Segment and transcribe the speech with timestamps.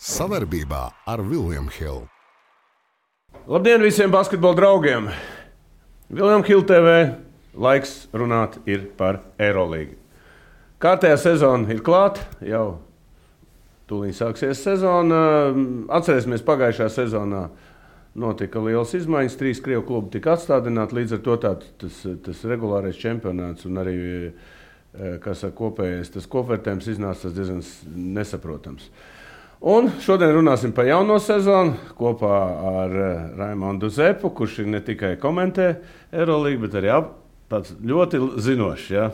[0.00, 2.06] Savarbībā ar Vilniņu Hildu.
[3.52, 5.10] Labdien visiem basketbola draugiem!
[6.08, 6.94] Vilniņš Hilde TV
[7.60, 9.98] laiks runāt ir par Eirolīgu.
[10.80, 12.78] Kārtējā sezona ir klāta, jau
[13.92, 15.20] tūlīt sāksies sezona.
[15.92, 17.44] Atcerēsimies, pagājušā sezonā
[18.16, 19.36] notika liels izmaiņas.
[19.36, 21.54] Trīs krievu klubi tika atstādināti, līdz ar to tā,
[21.84, 24.00] tas, tas regulārais čempionāts un arī
[24.96, 27.60] saka, kopējais tas kopvērtējums iznāca diezgan
[28.16, 28.88] nesaprotams.
[29.60, 32.36] Un šodien runāsim par jauno sezonu kopā
[32.70, 32.94] ar
[33.36, 35.74] Raimondu Zepu, kurš ne tikai komentē
[36.16, 37.10] Eirolandu, bet arī ap,
[37.52, 38.86] ļoti zinošs.
[38.94, 39.10] Ja?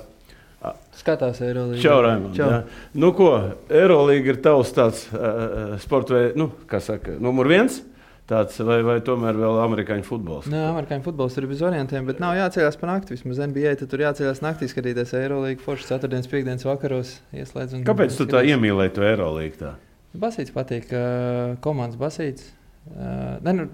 [0.95, 1.81] Skatās Eirolandā.
[1.83, 2.39] Čau, Raimonds.
[2.39, 2.61] Ja?
[2.95, 3.33] Nu, ko,
[3.67, 7.81] Eirolandā ir tavs tāds uh, sports veids, nu, kas saka, numur viens.
[8.27, 10.47] Tāds, vai, vai tomēr vēl amerikāņu futbols?
[10.51, 13.15] Nē, amerikāņu futbols ir bez orientiem, bet nav jāceļās pa nakti.
[13.15, 17.85] Vismaz NBA tur jāceļās naktī, skatīties Eirolandu, forši ceturtdienas, piekdienas vakaros ieslēdz.
[17.87, 19.77] Kāpēc tu tā iemīlēji to Eirolandu?
[20.21, 22.53] Basīts patīk, uh, komandas basīts.
[22.87, 23.65] Uh, ne, nu,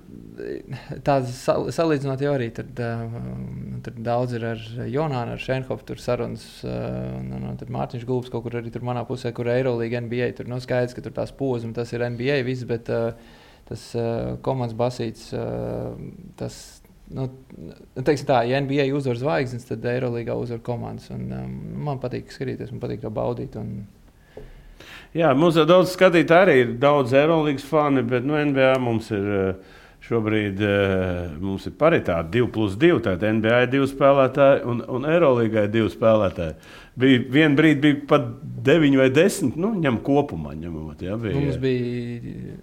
[1.04, 3.16] Tādas sal, salīdzinot, jau arī tur, uh,
[3.84, 6.46] tur daudz ir ar Jonānu, ar Šenhofu, tur sarunas.
[6.64, 10.00] Uh, un, un, tur Mārtiņš Gulbs kaut kur arī tur manā pusē, kur ir Eirolandā,
[10.06, 10.30] NBA.
[10.38, 13.12] Tur nu, skaidrs, ka tur tās posmas, tas ir NBA viss, bet uh,
[13.68, 15.92] tas uh, komandas basīts, uh,
[16.40, 16.56] tas,
[17.12, 17.28] nu,
[18.00, 21.12] teiksim tā, ja NBA uzvar zvaigznes, tad Eirolandā uzvar komandas.
[21.12, 21.58] Un, um,
[21.90, 23.60] man patīk skatīties, man patīk to baudīt.
[23.60, 23.82] Un,
[25.12, 29.26] Jā, mums ir daudz skatītāju, arī ir daudz Eirolandes fani, bet nu, NBA mums ir
[30.02, 30.58] šobrīd
[31.38, 33.02] mums ir paritāte 2 plus 2.
[33.04, 36.56] Tātad NBA ir divi spēlētāji un, un Eirolandā ir divi spēlētāji.
[37.02, 38.26] Bija viena brīdi, bija pat
[38.66, 39.54] 9 vai 10.
[39.62, 41.04] Nu, ņem kopumā, ņemot.
[41.06, 42.56] Jā, bija, mums bija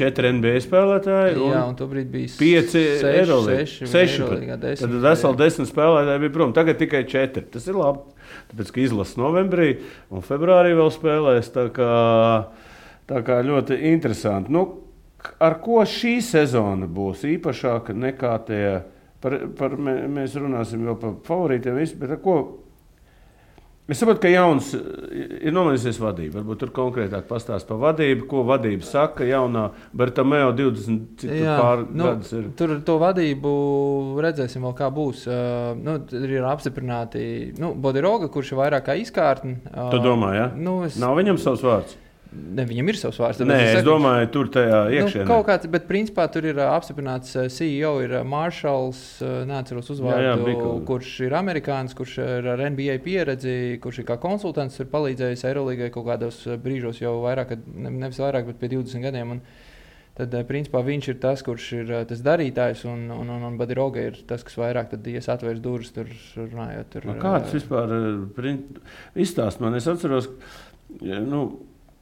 [0.00, 1.36] 4 NBA spēlētāji.
[1.42, 3.60] Jā, un brīdi bija 5 Eirolandā.
[3.92, 4.82] 6.
[4.82, 6.56] Tad veseli 10 spēlētāji bija prom.
[6.56, 7.46] Tagad tikai 4.
[7.54, 8.15] Tas ir labi.
[8.50, 9.70] Tāpēc, ka izlases novembrī
[10.14, 11.50] un februārī vēl spēlēs.
[11.54, 11.92] Tā kā,
[13.10, 14.54] tā kā ļoti interesanti.
[14.54, 14.66] Nu,
[15.42, 18.66] ar ko šī sezona būs īpašāka nekā tie?
[19.22, 22.36] Par, par, mēs runāsim vēl par favorītiem, bet ar ko
[23.86, 26.40] Es saprotu, ka jauns ir nomainījusies vadība.
[26.40, 29.22] Varbūt tur konkrētāk pastāstīs par vadību, ko vadība saka.
[29.28, 32.48] Jaunā Bertameo 20 nu, gadus ir.
[32.58, 33.52] Tur to vadību
[34.26, 35.22] redzēsim vēl kā būs.
[35.30, 37.22] Uh, nu, ir apstiprināti
[37.62, 39.60] nu, Bodiroga, kurš ir vairāk kā izkārtne.
[39.70, 40.48] Uh, tu domā, ja?
[40.50, 40.98] Nu, es...
[40.98, 41.94] Nav viņam savs vārds.
[42.36, 43.40] Ne, viņam ir savs vārds.
[43.46, 45.22] Nē, es, es domāju, tur tajā nu, iekšā.
[45.22, 49.02] Nu, kaut kāds, bet principā tur ir apstiprināts CEO, ir Maršals,
[49.48, 54.18] neatceros uzvārdu, jā, jā, kurš ir amerikānis, kurš ir ar NBA pieredzi, kurš ir kā
[54.22, 59.08] konsultants, ir palīdzējis Eirolandā kaut kādos brīžos jau vairāk, ne, nevis vairāk, bet pie 20
[59.08, 59.38] gadiem.
[59.38, 59.46] Un,
[60.16, 64.14] Tad, principā, viņš ir tas, kurš ir tas darītājs, un, un, un, un Badiroga ir
[64.24, 66.08] tas, kas vairāk ies atvērs durvis tur
[66.38, 66.88] runājot.
[66.94, 67.92] Tur, no kāds vispār
[69.12, 69.76] izstāst man?
[69.76, 70.30] Es atceros,
[71.02, 71.42] nu,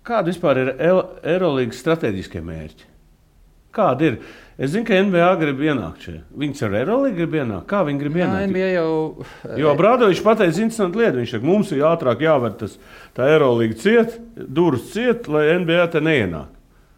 [0.04, 2.91] Kāda vispār ir Eirolandes strateģiskie mērķi?
[3.75, 4.19] Kāda ir?
[4.54, 6.26] Es zinu, ka NBA grib ienākt šeit.
[6.38, 7.66] Viņus ar Eirolandu grib ienākt.
[7.70, 8.37] Kā viņi grib ienākt?
[8.37, 9.25] Jā, NBA jau.
[9.59, 11.19] Jo Brādovičs pateica interesantu lietu.
[11.22, 12.76] Viņš saka, mums ir ātrāk jāver tas
[13.19, 16.53] Eirolanda ciet, durvis ciet, lai NBA te neienāk.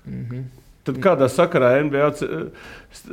[0.07, 0.45] Mm -hmm.
[0.87, 2.11] Tad kādā sakarā NBA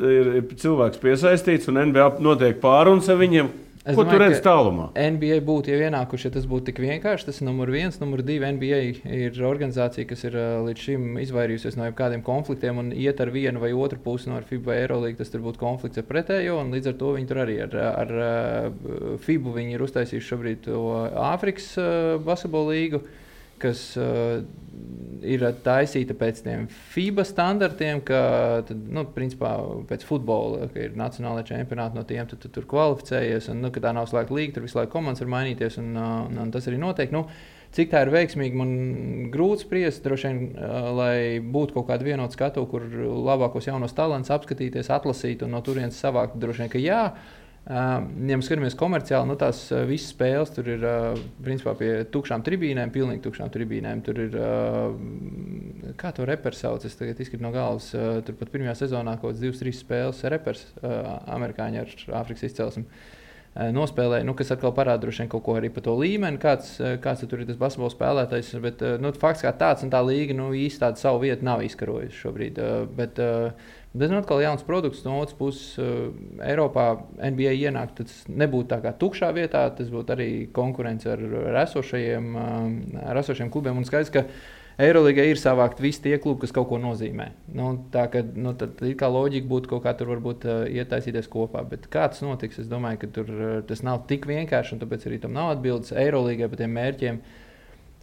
[0.09, 3.49] ir cilvēks piesaistīts un NBA notiek pārunas ar viņiem,
[3.83, 4.85] Es Ko domāju, tu redzi tālumā?
[4.95, 7.25] NBA būtu jau ienākuši, ja tas būtu tik vienkārši.
[7.27, 7.97] Tas ir numur viens.
[7.99, 8.77] Numur divi NBA
[9.11, 13.73] ir organizācija, kas ir līdz šim izvairījusies no jebkādiem konfliktiem un iet ar vienu vai
[13.75, 15.25] otru pusi no FIBA vai Eurolīgas.
[15.25, 18.15] Tas tur būtu konflikts ar pretējo, un līdz ar to viņi tur arī ar, ar
[19.25, 20.71] FIBU ir uztaisījuši šobrīd
[21.33, 21.73] Āfrikas
[22.23, 23.03] basketbola līgu.
[23.03, 23.19] Uh,
[23.63, 24.43] kas uh,
[25.23, 28.19] ir taisīta pēc tiem FIBA standartiem, ka,
[28.67, 29.55] tad, nu, principā,
[29.89, 33.95] pēc futbola, ka ir nacionālajā čempionātā no tiem, tu, tu tur kvalificējies, un nu, tā
[33.95, 36.79] nav slēgta līga, tur visu laiku komandas var mainīties, un, uh, un, un tas arī
[36.81, 37.13] notiek.
[37.15, 37.27] Nu,
[37.73, 38.73] Cik tā ir veiksmīga, man
[39.33, 40.03] grūti spriest.
[40.05, 45.41] Droši vien, uh, lai būtu kaut kāda vienota skatu, kur labākos jaunos talantus apskatīties, atlasīt
[45.41, 46.99] un no turienes savākt, droši vien, ka jā.
[47.09, 50.81] Uh, Ja mēs skatāmies komerciāli, nu, tās visas spēles tur ir
[51.45, 54.01] principā pie tukšām tribīnēm, pilnīgi tukšām tribīnēm.
[54.03, 54.35] Tur ir,
[55.99, 57.87] kā to reperu sauc, es tagad izkrītu no galvas.
[58.27, 62.83] Tur pat pirmajā sezonā kaut kādas divas, trīs spēles repers, amerikāņi ar Āfrikas izcelsmi.
[63.53, 66.71] Nospēlēja, nu, kas atkal parāda vien, kaut ko arī par to līmeni, kāds,
[67.03, 68.49] kāds tur ir tas basketbola spēlētājs.
[68.63, 72.17] Bet nu, fakts kā tāds un tā līga nu, īsti tādu savu vietu nav izkarojusi
[72.23, 72.61] šobrīd.
[72.97, 73.21] Bet,
[73.93, 75.75] Bet nu, atkal jauns produkts no otras puses.
[75.77, 76.07] Uh,
[76.41, 76.87] Eiropā
[77.21, 82.31] NBA ienākt, tas nebūtu tā kā tukšā vietā, tas būtu arī konkurence ar, ar, esošajiem,
[82.33, 83.77] uh, ar esošajiem klubiem.
[83.77, 84.25] Un skaidrs, ka
[84.81, 87.27] Eirolandā ir savākt visi tie klubi, kas kaut ko nozīmē.
[87.53, 91.61] Nu, tā kā nu, tad, kā loģika būtu kaut kā tur varbūt uh, ietaisīties kopā.
[91.69, 95.05] Bet kā tas notiks, es domāju, ka tur, uh, tas nav tik vienkārši, un tāpēc
[95.09, 97.23] arī tam nav atbildes Eirolandā par tiem mērķiem.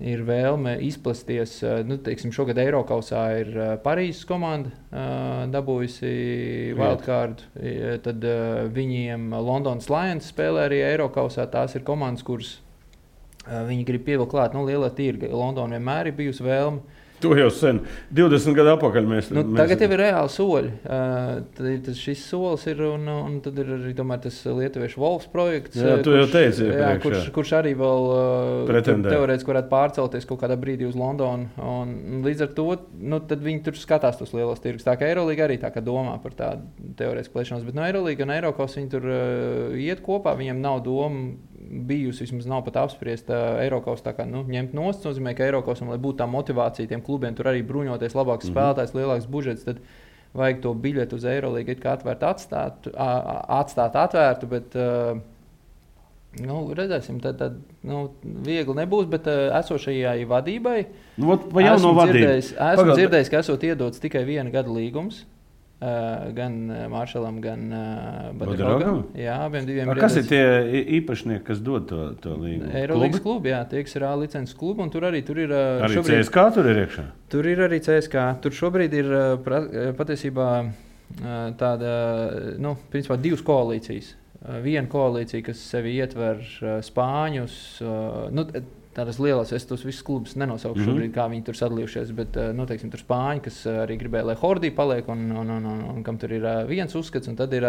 [0.01, 1.59] ir vēlme izplasties.
[1.85, 3.51] Nu, teiksim, šogad Eiropausā ir
[3.85, 7.45] Parīzes komanda uh, dabūjusi wildcard.
[8.07, 11.51] Tad uh, viņiem Londonas Lions spēlē arī Eiropausā.
[11.53, 12.70] Tās ir komandas, kuras uh,
[13.47, 14.57] viņi grib pievilkt klāt.
[14.57, 15.31] Nu, liela tirga.
[15.33, 16.99] Londona vienmēr ir bijusi vēlme.
[17.21, 17.83] To jau sen,
[18.17, 19.59] 20 gadu atpakaļ mēs nu, mēs...
[19.61, 20.71] Tagad jau ir reāli soļi.
[20.81, 23.93] Uh, tad šis solis ir, un, un tad ir arī
[24.25, 25.77] tas Lietuviešu Wolfs projekts.
[25.77, 27.35] Jā, tu kurš, jau teici, jā, priekš, kurš, jā.
[27.37, 31.51] kurš arī vēl uh, teorētiski varētu pārcelties kaut kādā brīdī uz Londonu.
[31.61, 34.89] Un, un līdz ar to nu, viņi tur skatās tos lielos tirgus.
[34.89, 38.37] Tā kā Eirolandā arī tā kā domā par tādu teorētisku plēšanos, bet no Eirolandas un
[38.39, 40.39] Eiropas viņi tur uh, iet kopā.
[40.41, 41.35] Viņiem nav doma
[41.71, 45.03] bijusi, vismaz nav pat apspriesta Eiropas nu, ņemt nost.
[45.03, 48.51] Tas nozīmē, ka Eiropas, lai būtu tā motivācija tiem klubiem, tur arī bruņoties, labāks mm
[48.51, 48.57] -hmm.
[48.57, 49.65] spēlētājs, lielāks budžets.
[49.65, 49.83] Tad
[50.35, 52.91] vajag to biļeti uz Eirolandu atvērt, atstāt,
[53.61, 54.47] atstāt atvērtu.
[54.47, 54.77] Bet,
[56.39, 60.85] Nu, redzēsim, tad, tad nu, viegli nebūs, bet uh, esošajai vadībai.
[61.19, 62.53] Nu, jau no vadības?
[62.55, 63.01] Esmu Pagad...
[63.01, 65.25] dzirdējis, ka esot iedots tikai viena gada līgums.
[65.81, 68.99] Uh, gan Maršalam, gan uh, Badragam.
[69.17, 69.89] Jā, abiem diviem.
[69.89, 70.43] Ar kas ir tie
[70.99, 72.69] īpašnieki, kas dod to, to līgumu?
[72.77, 75.55] Eirolandes klubi, jā, tie, ir A licences klubi, un tur arī tur ir.
[75.57, 77.05] Arī šobrīd, CSK tur ir iekšā?
[77.33, 78.27] Tur ir arī CSK.
[78.45, 79.09] Tur šobrīd ir
[79.97, 80.51] patiesībā
[81.65, 81.95] tāda,
[82.61, 84.13] nu, principā divas koalīcijas.
[84.61, 86.45] Viena koalīcija, kas sevi ietver
[86.85, 87.57] spāņus.
[88.37, 88.45] Nu,
[88.95, 90.91] tādas lielas, es tos visus klubus nenosaukšu, mm -hmm.
[90.91, 94.27] šobrīd, kā viņi tur sadalījušies, bet eh, nu, teiksim, tur spāņi, kas eh, arī gribēja,
[94.27, 97.37] lai Hordija paliek, un, un, un, un, un kam tur ir eh, viens uzskats, un
[97.37, 97.67] tad ir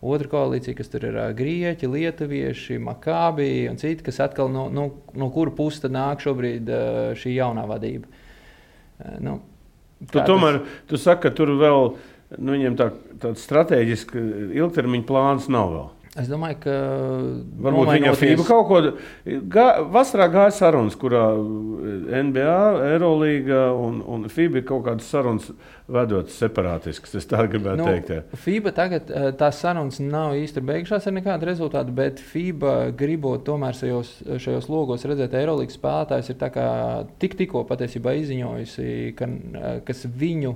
[0.00, 5.30] otra koalīcija, kas tur ir grieķi, lietuvieši, makābi un citi, kas atkal no, no, no
[5.30, 6.68] kura puses nāk šobrīd
[7.16, 8.06] šī jaunā vadība.
[9.20, 9.40] Nu,
[10.10, 11.96] tu tomēr tu saki, ka tur vēl
[12.38, 12.90] nu, viņiem tā,
[13.22, 14.14] tāds strateģisks
[14.60, 15.88] ilgtermiņa plāns nav vēl.
[16.14, 16.72] Es domāju, ka.
[17.66, 18.80] Varbūt viņa FIBA kaut ko.
[19.50, 22.58] Gā, vasarā gāja sarunas, kurā NBA,
[22.92, 25.48] Eirolandā un, un FIBA ir kaut kādas sarunas
[25.90, 27.16] vedotas separātiskas.
[27.18, 28.12] Es tā gribētu nu, teikt.
[28.14, 28.40] Jā.
[28.44, 33.74] FIBA tagad eh, tās sarunas nav īsti beigušās ar nekādu rezultātu, bet FIBA gribot tomēr
[33.80, 34.14] šajos,
[34.44, 38.86] šajos logos redzēt Eirolandas spēlētājus, ir tik, tikko patiesībā izziņojusi,
[39.18, 40.54] ka, eh, kas viņu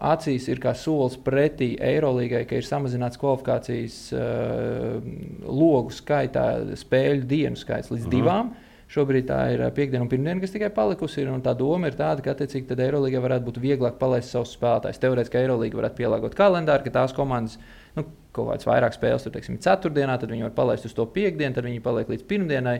[0.00, 5.00] acīs ir kā solis pretī Eirolangai, ka ir samazināts kvalifikācijas uh,
[5.46, 6.46] logu skaitā,
[6.78, 8.14] spēļu dienu skaits līdz -huh.
[8.14, 8.54] divām.
[8.86, 11.24] Šobrīd tā ir piekdiena un pirmdiena, kas tikai palikusi.
[11.24, 15.00] Ir, tā doma ir tāda, ka attiecīgi tad Eirolandā varētu būt vieglāk palaist savus spēlētājus.
[15.02, 17.58] Teorētiski Eirolandā varētu pielāgot kalendāru, ka tās komandas
[17.96, 18.04] nu,
[18.36, 21.66] kaut kādas vairāk spēles, tur teiksim, ceturtdienā, tad viņi var palaist uz to piekdienu, tad
[21.66, 22.76] viņi paliek līdz pirmdienai.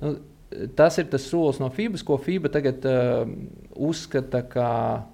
[0.00, 0.14] Nu,
[0.78, 3.26] tas ir tas solis no FIBA, ko FIBA tagad uh,
[3.76, 5.11] uzskata par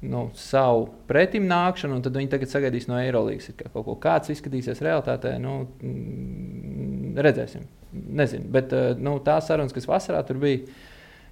[0.00, 4.30] nu, savu pretim nākšanu, un tad viņi tagad sagaidīs no Eirolandes, ka kaut ko kāds
[4.34, 5.34] izskatīsies realitātē.
[5.42, 7.66] Nu, mm, redzēsim.
[7.92, 8.46] Nezinu.
[8.52, 10.60] Bet eh, nu, tās sarunas, kas vasarā tur bija,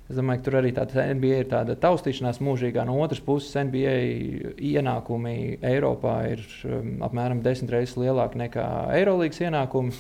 [0.09, 2.87] es domāju, ka tur arī tāda NBA ir tāda taustīšanās mūžīgā.
[2.89, 3.95] No otras puses, NBA
[4.73, 5.37] ienākumi
[5.67, 8.67] Eiropā ir um, apmēram desmit reizes lielāki nekā
[8.97, 9.95] Eirolandes ienākumi.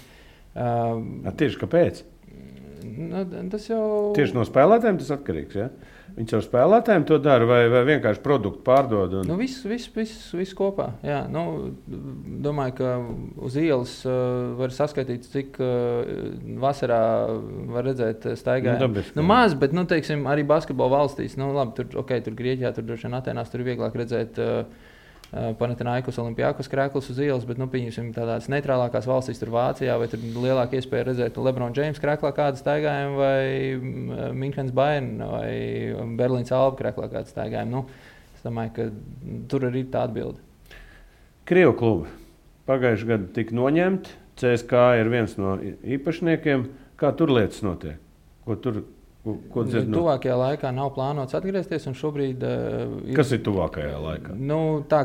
[0.57, 2.07] Uh, tieši kāpēc?
[2.87, 5.59] Nu, tas jau tieši no spēlētājiem tas atkarīgs.
[5.59, 5.69] Ja?
[6.17, 9.19] Viņš ar spēlētājiem to dara, vai, vai vienkārši produktu pārdod?
[9.19, 9.27] Un...
[9.29, 10.89] Nu, viss, viss, viss, viss kopā.
[11.05, 11.75] Jā, nu,
[12.47, 12.95] domāju, ka
[13.45, 16.09] uz ielas uh, var saskaitīt, cik uh,
[16.63, 17.03] vasarā
[17.69, 18.89] var redzēt staigājumu.
[18.97, 22.73] Nu, nu, maz, bet nu, teiksim, arī basketbola valstīs, nu, labi, tur, okay, tur Grieķijā,
[22.79, 24.41] tur droši vien Atenās, tur ir vieglāk redzēt.
[24.41, 24.86] Uh,
[25.33, 30.23] Panathinaikos, Olimpijākos krēklus uz ielas, bet, nu, pieņemsim, tādās neitrālākās valstīs, tur Vācijā, vai tur
[30.23, 35.51] lielāka iespēja redzēt Lebrona Džeimsa krēklā kādu staigājumu, vai Minhenes Bayern vai
[36.19, 37.75] Berlīnas Alba krēklā kādu staigājumu.
[37.75, 37.83] Nu,
[38.39, 38.89] es domāju, ka
[39.51, 40.39] tur arī ir tā atbilde.
[41.47, 42.15] Krievu klubi
[42.71, 44.17] pagājušajā gadā tika noņemti.
[44.37, 45.56] CSK ir viens no
[45.97, 46.67] īpašniekiem.
[47.01, 47.99] Kā tur lietas notiek?
[48.47, 48.83] Ko tur
[49.27, 51.89] Ko, ko dzird, nu, tuvākajā laikā nav plānots atgriezties.
[51.99, 54.37] Šobrīd, uh, ir, Kas ir tuvākajā laikā?
[54.39, 55.01] Nu, tā,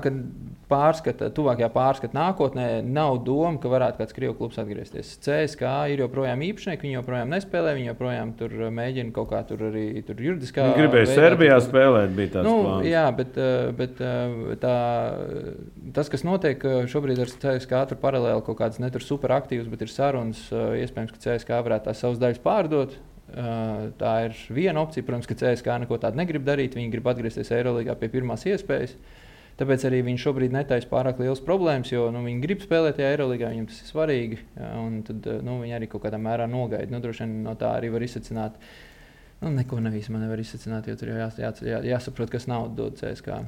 [0.70, 5.16] pārskata, tuvākajā pārskata nākotnē nav doma, ka varētu kāds Krievijas klubs atgriezties.
[5.26, 9.66] CSK ir joprojām īpašnieki, viņi joprojām nespēlē, viņi joprojām tur uh, mēģina kaut kā tur
[9.72, 10.70] arī tur juridiskā.
[10.70, 12.90] Viņi gribēja veidā, Serbijā tur, spēlēt, bija tāds nu, plāns.
[12.94, 14.08] Jā, bet, uh, bet
[14.62, 14.80] tā,
[15.98, 19.96] tas, kas notiek šobrīd ar CSK, tur paralēli kaut kādas ne tur superaktīvas, bet ir
[19.98, 20.46] sarunas.
[20.54, 23.02] Iespējams, ka CSK varētu tās savas daļas pārdot.
[23.32, 25.06] Tā ir viena opcija.
[25.08, 26.78] Protams, ka CSK neko tādu negrib darīt.
[26.80, 28.96] Viņi grib atgriezties Eirolandā pie pirmās iespējas.
[29.60, 33.52] Tāpēc arī viņi šobrīd netaisa pārāk liels problēmas, jo nu, viņi grib spēlēt tajā Eirolandā,
[33.52, 34.40] viņiem tas ir svarīgi.
[35.10, 36.90] Tad nu, viņi arī kaut kādā mērā nogaida.
[36.90, 38.72] Nu, droši vien no tā arī var izsacināt uh,
[39.42, 42.76] Nu, neko nav īstenībā nevar izsākt, jo tur jau jās, jās, jā, jāsaprot, kas naudu
[42.78, 43.40] dod CSK.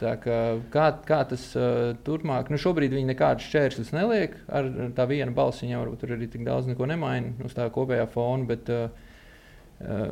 [0.00, 0.38] Tā kā,
[0.74, 4.34] kā, kā tas uh, turpmāk, nu šobrīd viņi nekādus šķēršļus neliek.
[4.50, 8.08] Ar, tā viena balss viņam varbūt tur arī tik daudz neko nemaina uz tā kopējā
[8.14, 8.48] fona.
[8.50, 9.06] Bet, uh,
[9.78, 10.10] Uh,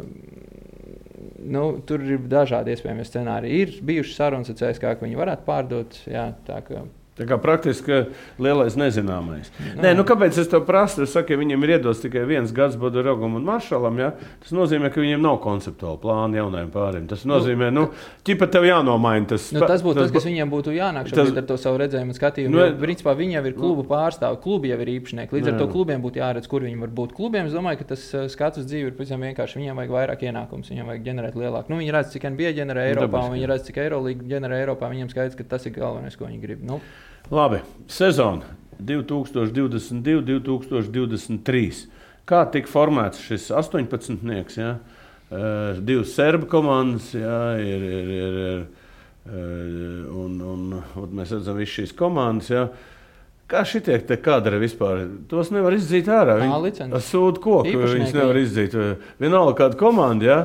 [1.43, 3.65] nu, tur ir dažādi iespējami scenāriji.
[3.65, 5.97] Ir bijušas sarunas ar CSK, ka viņi varētu pārdot.
[6.07, 6.85] Jā, tā kā
[7.17, 8.03] Tā kā praktiski
[8.37, 9.49] lielais nezināmais.
[9.57, 9.81] No.
[9.87, 11.07] Nē, nu, kāpēc es to prasu?
[11.07, 14.11] Es saku, ja viņiem ir iedots tikai viens gads Bodorogam un Maršalam, ja?
[14.43, 17.07] tas nozīmē, ka viņiem nav konceptuāla plāna jaunajiem pāriem.
[17.09, 17.87] Tas nozīmē, nu,
[18.27, 19.31] ķipa tev jānomaina.
[19.31, 21.81] Tas, nu, tas būtu tas, tas, kas viņiem būtu jānāk šobrīd tas, ar to savu
[21.81, 22.53] redzējumu un skatījumu.
[22.53, 25.39] Nu, jo, principā viņi jau ir klubu pārstāvji, klubi jau ir īpašnieki.
[25.39, 25.57] Līdz nē.
[25.57, 27.17] ar to klubiem būtu jāredz, kur viņi var būt.
[27.17, 29.63] Klubiem es domāju, ka tas uh, skats uz dzīvi ir pavisam vienkārši.
[29.63, 31.73] Viņiem vajag vairāk ienākumus, viņiem vajag ģenerēt lielāku.
[31.73, 34.93] Nu, viņi redz, cik NBA ģenerē nu, Eiropā, un viņi redz, cik Eirolīga ģenerē Eiropā.
[34.93, 36.65] Viņiem skaidrs, ka tas ir galvenais, ko viņi grib.
[36.67, 36.81] Nu,
[37.31, 41.87] Labi, sezona 2022, 2023.
[42.27, 44.19] Kā tika formēts šis 18.
[44.27, 44.59] nieks?
[44.59, 44.77] Ja?
[45.27, 47.57] Uh, divas serbu komandas, ja?
[47.59, 48.61] ir, ir, ir, ir,
[50.11, 52.51] un, un, un mēs redzam visas šīs komandas.
[52.53, 52.69] Ja?
[53.47, 55.05] Kā šitie kadri vispār?
[55.31, 56.41] Tos nevar izdzīt ārā.
[56.43, 58.75] Viņi sūta koku, viņus nevar izdzīt.
[59.23, 60.27] Vienalga kāda komanda.
[60.27, 60.39] Ja?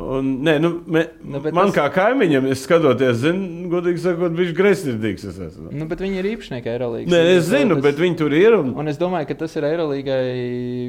[0.00, 1.74] Un, nē, nu, me, nu, man tas...
[1.76, 5.26] kā kaimiņam, es skatoties, zinu, godīgi sakot, viņš ir greizsirdīgs.
[5.68, 7.12] Nu, bet viņi ir īpašnieki Eirolandā.
[7.12, 7.84] Nē, es zinu, tas...
[7.88, 8.56] bet viņi tur ir.
[8.60, 8.72] Un...
[8.80, 10.18] un es domāju, ka tas ir Eirolandai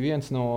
[0.03, 0.47] viens no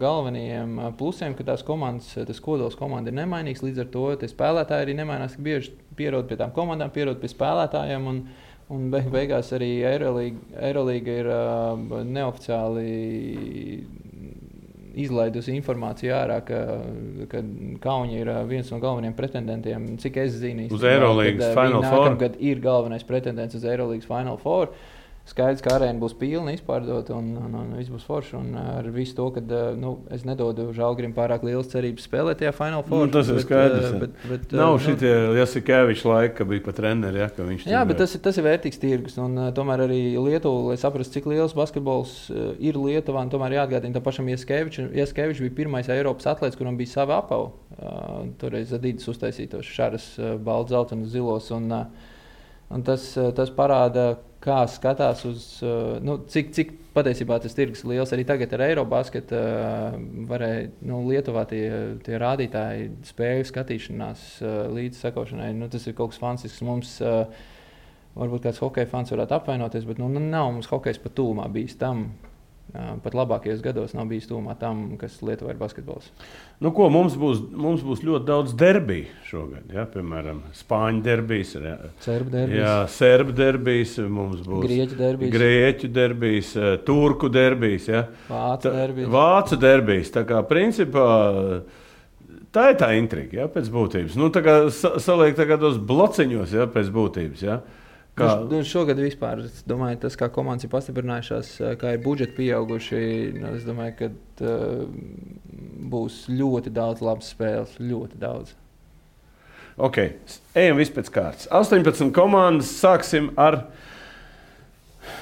[0.00, 3.64] galvenajiem plusiem, ka tās komandas, tas kodols komanda ir nemainīgs.
[3.66, 8.12] Līdz ar to spēlētāji arī nemainās, bieži pierod pie tām komandām, pierod pie spēlētājiem.
[8.12, 8.22] Un,
[8.68, 12.82] Un beig beigās arī Eirolandā ir uh, neoficiāli
[14.98, 16.60] izlaidusi informāciju ārā, ka,
[17.30, 17.42] ka
[17.84, 22.06] Kaunija ir viens no galvenajiem pretendentiem, cik es zinu, uz Eirolandes Final Four.
[22.06, 24.72] Nākamgad ir galvenais pretendents uz Eirolandes Final Four.
[24.72, 24.97] Uh,
[25.28, 28.34] skaidrs, ka arēna būs pilna, izpārdota un, un, un viss būs forši.
[28.38, 29.42] Un ar visu to, ka
[29.78, 33.06] nu, es nedodu Žalgrim pārāk lielas cerības spēlēt tajā Final Four.
[33.06, 33.92] Nu, tas ir skaidrs.
[34.00, 37.22] Bet, bet, bet, Nav nu, šitie Jasikevičs laika, ka bija pat treneri.
[37.22, 37.30] Ja,
[37.74, 39.18] jā, bet tas, tas ir vērtīgs tirgus.
[39.22, 42.18] Un, tomēr arī Lietuva, lai saprastu, cik liels basketbols
[42.58, 47.52] ir Lietuvā, tomēr jāatgādina, ka pašam Jasikevičs bija pirmais Eiropas atlētājs, kuram bija sava apava.
[47.78, 51.46] Uh, toreiz Zadīdas uztaisītos šāras uh, balts, zelta un zilos.
[51.54, 52.17] Un, uh, un
[52.86, 54.10] tas, tas parāda,
[54.44, 58.12] kā skatās uz uh, nu, cik, cik patiesībā tas tirgus ir liels.
[58.14, 59.98] Arī tagad ar Eirobasketu uh,
[60.30, 61.64] varēja nu, Lietuvā tie,
[62.06, 64.26] tie rādītāji, spēju skatīšanās
[64.74, 65.50] līdz sekošanai.
[65.58, 66.64] Nu, tas ir kaut kas fantastisks.
[66.66, 66.96] Mums,
[68.18, 71.78] varbūt kāds hockey fans varētu apvainoties, bet nu, nu nav mums hockey pat tūmā bijis
[71.80, 72.08] tam.
[72.68, 76.10] Pat labākajos gados nav bijis tūmā tam, kas Lietuvā ir basketbols.
[76.60, 79.70] Nu, ko, mums, būs, mums būs ļoti daudz derbiju šogad.
[79.72, 79.86] Ja?
[79.88, 81.54] Piemēram, Spāņu derbijas,
[82.04, 86.52] Serbu derbijas, jā, Serbu derbijas mums būs Grieķu derbijas, Grieķu derbijas
[86.84, 88.04] Turku derbijas, ja?
[88.28, 89.10] Vācu derbijas.
[89.16, 90.12] Vācu derbijas.
[90.18, 91.08] Tā kā principā.
[92.52, 94.20] Tā ir tā intriga, ja, pēc būtības.
[94.20, 97.48] Nu, tā kā saliek tādos blociņos, ja, pēc būtības.
[97.48, 97.60] Ja.
[97.60, 97.77] Uh,
[98.18, 98.30] Kā...
[98.50, 103.02] Nu, šogad vispār, es domāju, tas, kā komandas ir pastiprinājušās, kā ir budžeti pieauguši,
[103.38, 104.86] nu, es domāju, ka uh,
[105.92, 107.76] būs ļoti daudz labas spēles.
[107.78, 108.54] Ļoti daudz.
[109.78, 110.00] Ok,
[110.58, 111.46] ejam vispēc kārtas.
[111.54, 113.62] 18 komandas, sāksim ar.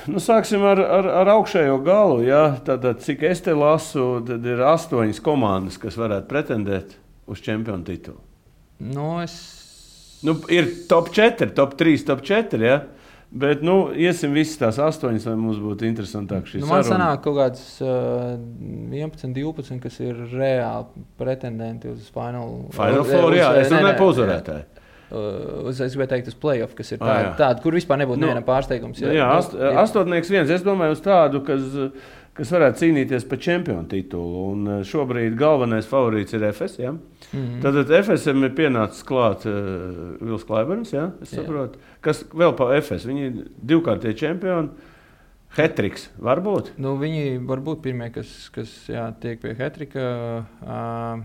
[0.09, 2.23] Nu, sāksim ar, ar, ar augšējo galu.
[2.25, 2.57] Ja?
[2.65, 6.97] Tad, cik es te lasu, tad ir astoņas komandas, kas varētu pretendēt
[7.29, 8.19] uz čempionu titulu.
[8.81, 9.37] Nu, es
[10.25, 12.61] Nu, ir top 4, top 3, top 4.
[12.65, 12.79] Ja?
[13.37, 17.35] Bet, nu, iesim visas tās astoņas, lai mums būtu interesantāk šis nu, man sanāk kaut
[17.41, 18.37] kāds uh,
[18.95, 23.35] 11, 12, kas ir reāli pretendenti uz Final, final Four.
[23.37, 24.76] Jā, es domāju, pa uzvarētāju.
[25.07, 28.27] Uh, es gribēju teikt, uz playoff, kas ir tāda, ah, tāda kur vispār nebūtu nu,
[28.27, 28.99] neviena pārsteigums.
[29.05, 30.51] Jā, jā ast, astotnieks viens.
[30.51, 31.75] Es domāju, uz tādu, kas.
[32.37, 34.41] Kas varētu cīnīties par čempionu titulu.
[34.53, 36.75] Un eh, šobrīd galvenais favorīts ir FS.
[36.83, 36.91] Ja?
[36.93, 37.63] Mm -hmm.
[37.63, 41.07] Tad FSM ir pienācis klāt uh, Vils Klaiberns, ja?
[42.01, 43.07] kas vēl pa FS.
[43.09, 44.69] Viņi ir divkārtie čempioni.
[45.57, 46.75] Hetriks var būt?
[46.77, 50.45] Nu, viņi var būt pirmie, kas, kas jā, tiek pie Hetrika.
[50.61, 51.25] Uh,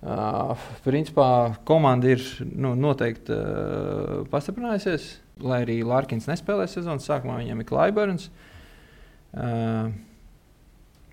[0.00, 2.22] Uh, principā komanda ir
[2.56, 5.10] nu, noteikti uh, pastiprinājusies,
[5.44, 7.36] lai arī Lārkins nespēlē sezonas sākumā.
[7.42, 8.30] Viņam ir Klaiberns.
[8.30, 8.46] Uh,
[9.30, 9.92] Uh,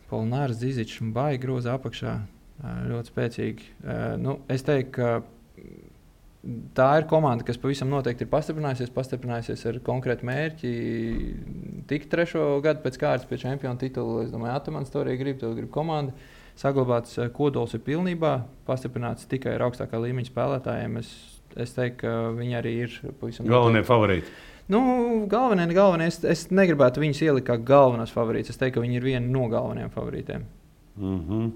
[0.10, 3.68] Polnārs Zizičs un Baigi groza apakšā uh, ļoti spēcīgi.
[3.84, 9.78] Uh, nu, es teiktu, ka tā ir komanda, kas pavisam noteikti ir pastiprinājusies, pastiprinājusies ar
[9.86, 10.72] konkrētu mērķi,
[11.92, 14.24] tikt trešo gadu pēc kārtas pie čempionu titula.
[14.26, 16.16] Es domāju, Atamans to arī grib, to grib komanda.
[16.58, 18.34] Saglabāts kodols ir pilnībā
[18.66, 21.00] pastiprināts tikai ar augstākā līmeņa spēlētājiem.
[21.04, 21.12] Es,
[21.54, 24.32] es teiktu, ka viņi arī ir pavisam galvenie favorīti.
[24.68, 24.82] Nu,
[25.32, 28.56] galvenie, galvenie, es, es negribētu viņus ielikt kā galvenos favorītus.
[28.56, 30.48] Es teiktu, ka viņi ir viena no galvenajiem favorītiem.
[30.98, 31.52] Mm -hmm.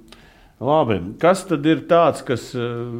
[0.62, 1.00] Labi.
[1.20, 2.93] Kas tad ir tāds, kas uh,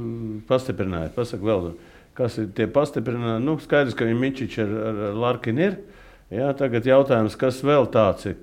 [0.50, 1.14] pastiprināja?
[1.16, 1.72] Pasaka vēl,
[2.18, 3.46] kas ir tie pastiprināti?
[3.46, 5.78] Nu, skaidrs, ka viņi Mičiņš ar, ar, ar Larkinu ir.
[6.32, 8.38] Jā, tagad jautājums, kas vēl tāds ir,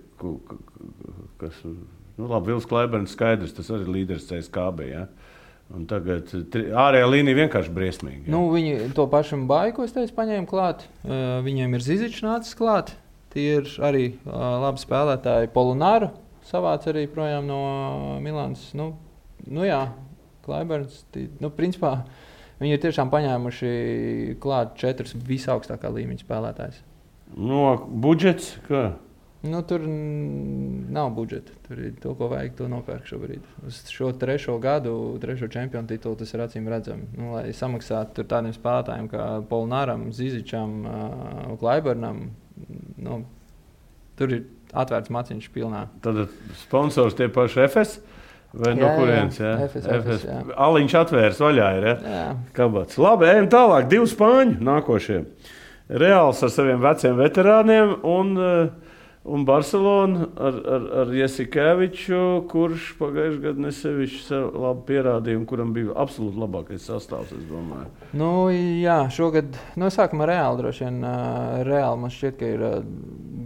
[1.40, 1.64] kas
[2.18, 4.86] Nu, labi, Vils Klaiberns skaidrs, tas arī līderis CSKB.
[4.90, 5.04] Ja?
[5.74, 8.22] Un tagad ārējā līnija vienkārši briesmīga.
[8.24, 8.32] ja.
[8.32, 10.86] Nu, viņi to pašu baiku, es teicu, paņēma klāt.
[11.04, 12.94] Uh, viņiem ir Zizičs nācis klāt.
[13.34, 14.32] Tie ir arī uh,
[14.64, 15.52] labi spēlētāji.
[15.54, 16.10] Polonāru
[16.48, 17.60] savāc arī projām no
[18.24, 18.70] Milānas.
[18.78, 18.94] Nu,
[19.46, 19.82] nu jā,
[20.48, 21.02] Klaiberns.
[21.42, 21.98] Nu, principā,
[22.62, 23.72] viņi ir tiešām paņēmuši
[24.42, 26.80] klāt četrus visaugstākā līmeņa spēlētājus.
[27.36, 28.88] No budžets, kā?
[29.42, 29.84] Nu, tur
[30.90, 31.54] nav budžeta.
[31.68, 33.44] Tur ir to, ko vajag, to nopērk šobrīd.
[33.68, 34.92] Uz šo trešo gadu,
[35.22, 37.06] trešo čempionu titulu tas ir acīm redzami.
[37.14, 42.24] Nu, lai samaksātu tādiem spēlētājiem kā Polnāram, Zizičam, uh, Klaibernam,
[42.98, 43.20] nu,
[44.18, 44.42] tur ir
[44.74, 45.84] atvērts maciņš pilnā.
[46.02, 46.24] Tad
[46.64, 48.00] sponsors tie paši FS.
[48.58, 49.38] Vai no Jā, jā, kurienes?
[49.38, 50.40] Jā, FS, FS, jā.
[50.66, 51.70] Aliņš atvērs vaļā.
[51.78, 51.94] Ir, ja?
[52.00, 52.26] Jā.
[52.56, 52.96] Kabats.
[52.98, 53.90] Labi, ejam tālāk.
[53.92, 55.18] Divi spāņi nākošie.
[56.00, 58.87] Reāls ar saviem veciem veterāniem un, eh,
[59.28, 62.20] un Barcelona ar, ar, ar Jasikeviču,
[62.50, 67.34] kurš pagājušajā gadā nesevišķi sev labi pierādīja un kuram bija absolūti labākais sastāvs.
[68.16, 70.62] Nu, jā, šogad, nu, sākam ar Reāli.
[70.62, 72.78] Droši vien uh, Reāli man šķiet, ka ir uh,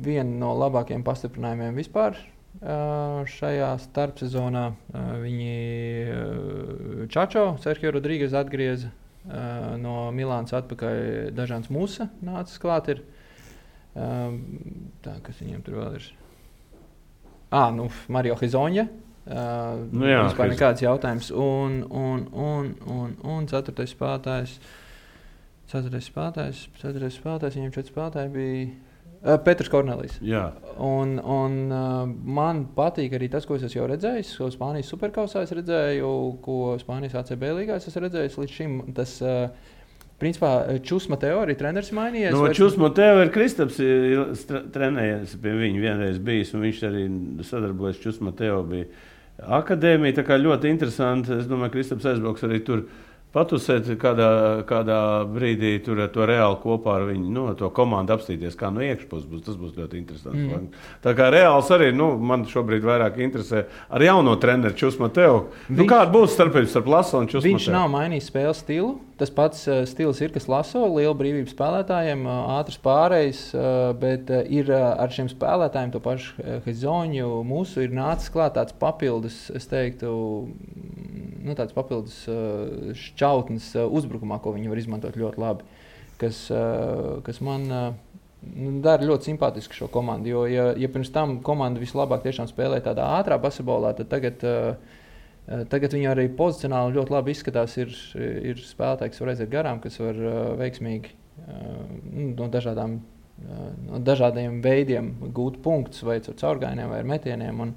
[0.06, 2.18] viena no labākajiem pastiprinājumiem vispār.
[2.62, 4.66] Uh, šajā starpsezonā
[5.22, 5.54] viņi
[7.10, 11.32] Čačo, Sergio Rodrīgas atgrieza uh, no Milānas atpakaļ.
[11.34, 12.92] Dažāds Musa nācis klāt.
[12.92, 13.02] Ir.
[13.92, 14.36] Uh,
[15.04, 16.06] tā, kas viņiem tur vēl ir?
[17.52, 18.86] Ah, nu, Mario Hizonja.
[19.22, 21.28] Uh, Nu jā, vispār Hiz- nekāds jautājums.
[21.36, 24.54] Un, un, un, un, un ceturtais spēlētājs.
[25.72, 30.16] Ceturtais spēlētājs, ceturtais spēlētājs, viņiem četri spēlētāji bija uh, Petrs Kornelis.
[30.24, 30.46] Jā,
[30.82, 34.32] Un, un uh, man patīk arī tas, ko es jau redzējis.
[34.40, 36.10] Ko Spānijas superkausā es redzēju,
[36.44, 38.80] ko Spānijas ACB līgā es esmu redzējis līdz šim.
[38.96, 39.76] Tas, uh,
[40.22, 40.52] principā,
[40.86, 42.30] Čusma teorija, treneris mainījies.
[42.32, 46.82] no vairs- Čusma tev ir Kristaps ir stra- trenējies pie viņa vienreiz bijis, un viņš
[46.88, 47.04] arī
[47.44, 48.86] sadarbojas Čusma tev bija
[49.42, 50.20] akadēmija.
[50.20, 51.32] Tā kā ļoti interesanti.
[51.40, 52.84] Es domāju, ka Kristaps aizbrauks arī tur.
[53.32, 58.52] Patusēt kādā, kādā brīdī tur ar to reāli kopā ar viņu, nu, to komandu apstīties,
[58.60, 59.44] kā no iekšpuses būs.
[59.46, 60.42] Tas būs ļoti interesanti.
[60.52, 60.66] Mm.
[61.00, 65.46] Tā kā reāls arī, nu, man šobrīd vairāk interesē ar jauno treneru Čusma tev.
[65.72, 67.72] Nu, kāda būs starpība starp Lasu un Čusma Viņš tev?
[67.78, 68.98] nav mainījis spēles stilu.
[69.22, 74.32] Tas pats uh, stils ir, kas laso, liela brīvība spēlētājiem, uh, ātrs pārējais, uh, bet
[74.50, 80.10] ir ar šiem spēlētājiem, to pašu Hezoņu, mūsu ir nācis klāt tāds papildus, es teiktu,
[80.50, 82.16] mm, nu, tāds papildus
[82.98, 85.68] šķautnes uzbrukumā, ko viņi var izmantot ļoti labi.
[86.18, 86.40] Kas,
[87.22, 90.32] kas man nu, dara ļoti simpātisku šo komandu.
[90.34, 94.42] Jo, ja, ja pirms tam komanda vislabāk tiešām spēlēja tādā ātrā basketbolā, tad tagad.
[94.42, 95.01] Uh, Eh,
[95.42, 97.72] Tagad viņi arī pozicionāli ļoti labi izskatās.
[97.82, 97.90] Ir,
[98.52, 101.80] ir spēlētāji, kas var aiziet garām, kas var uh, veiksmīgi uh,
[102.12, 103.00] nu, no, dažādām,
[103.88, 107.58] no dažādiem veidiem gūt punktus, vai caur caurgājieniem, vai ar metieniem.
[107.66, 107.74] Un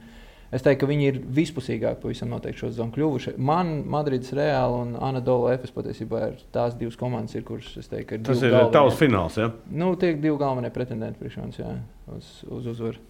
[0.54, 3.34] es teiktu, ka viņi ir vispusīgāki pavisam noteikti šo zonu kļuvuši.
[3.42, 8.08] Man Madrids Reāli un Anadola Efes patiesībā ir tās divas komandas, ir, kuras es teiktu,
[8.14, 9.42] ka ir Tas ir galvenie- tavs fināls.
[9.42, 9.50] Ja?
[9.74, 11.74] Nu, tie ir divi galvenie pretendenti priekš manis jā,
[12.14, 13.02] uz, uz uzvaru.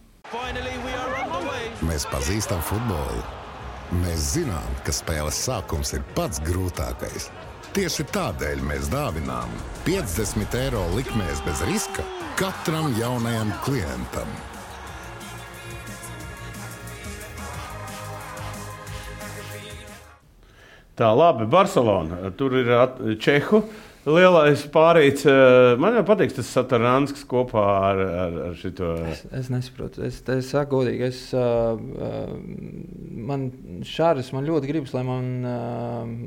[1.86, 3.45] Mēs pazīstam futbolu.
[3.94, 7.28] Mēs zinām, ka spēles sākums ir pats grūtākais.
[7.76, 9.52] Tieši tādēļ mēs dāvinām
[9.86, 12.06] 50 eiro likmēs bez riska
[12.40, 14.32] katram jaunajam klientam.
[20.96, 22.32] Tā, labi, Barcelona.
[22.40, 22.72] Tur ir
[23.22, 23.62] Čehu
[24.06, 25.26] lielais pārīts.
[25.30, 28.92] eh, Man jau patīk tas Satarānskis kopā ar, ar, ar šito.
[29.12, 30.04] Es, es nesaprotu.
[30.06, 32.36] Es, es saku, godīgi, es, uh, uh,
[33.30, 33.48] man
[33.86, 35.28] šādas man ļoti gribas, lai man,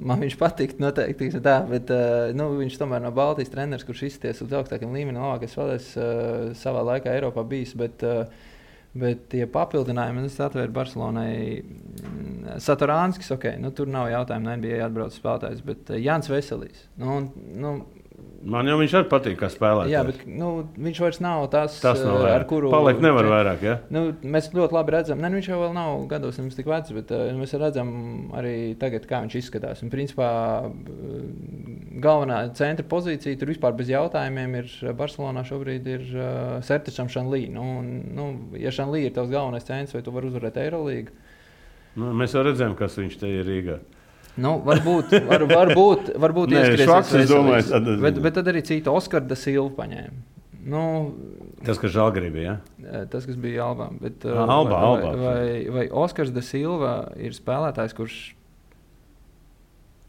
[0.09, 0.83] man viņš patiktu.
[0.83, 1.91] Noteikti, tā, bet
[2.39, 5.59] nu, viņš tomēr nav Baltijas treneris, kurš izties uz augstākiem līmenim, labākais
[5.99, 7.75] uh, savā laikā Eiropā bijis.
[7.79, 8.48] Bet, uh,
[8.99, 11.33] Bet tie papildinājumi, es atvēru Barcelonai.
[11.63, 16.87] mm, Saturānskis, ok, nu, tur nav jautājumu, NBA atbrauc spēlētājs, bet uh, Jānis Veselīs.
[16.99, 17.29] Nu, un,
[17.63, 17.75] nu,
[18.49, 19.91] Man jau viņš arī patīk, kā spēlētājs.
[19.91, 22.37] jā, bet nu, viņš vairs nav tas, tas nav uh, vajag.
[22.37, 23.65] ar kuru Palikt nevar vairāk.
[23.67, 23.75] Ja?
[23.91, 27.11] Nu, mēs ļoti labi redzam, ne, nu, viņš jau nav gados nemaz tik vecs, bet
[27.15, 27.91] uh, mēs redzam
[28.39, 29.83] arī tagad, kā viņš izskatās.
[29.83, 30.31] Un, principā,
[30.71, 31.27] uh,
[31.99, 36.33] galvenā centra pozīcija tur vispār bez jautājumiem ir Barcelonā šobrīd ir uh,
[36.65, 37.49] Sertičam Šanlī.
[37.53, 41.19] Nu, un, nu, ja Šanlī ir tavs galvenais centrs, vai tu vari uzvarēt Eirolīgu?
[41.99, 43.83] Nu, mēs jau redzējām, kas viņš te ir Rīgā.
[44.39, 48.93] Nu, varbūt, var, varbūt, varbūt Nē, Švaks, es domāju, tad- bet, bet tad arī cita
[48.95, 50.19] Oskara da Silva paņēma.
[50.69, 50.83] Nu,
[51.65, 52.45] Tas, kas žēlgribīgi.
[52.45, 52.57] Ja?
[52.85, 53.89] Eh, Tas, kas bija Albā.
[54.01, 55.13] Bet, eh, Ah, Albā, vai, Albā.
[55.23, 58.19] Vai, vai, Oskars de Silva ir spēlētājs, kurš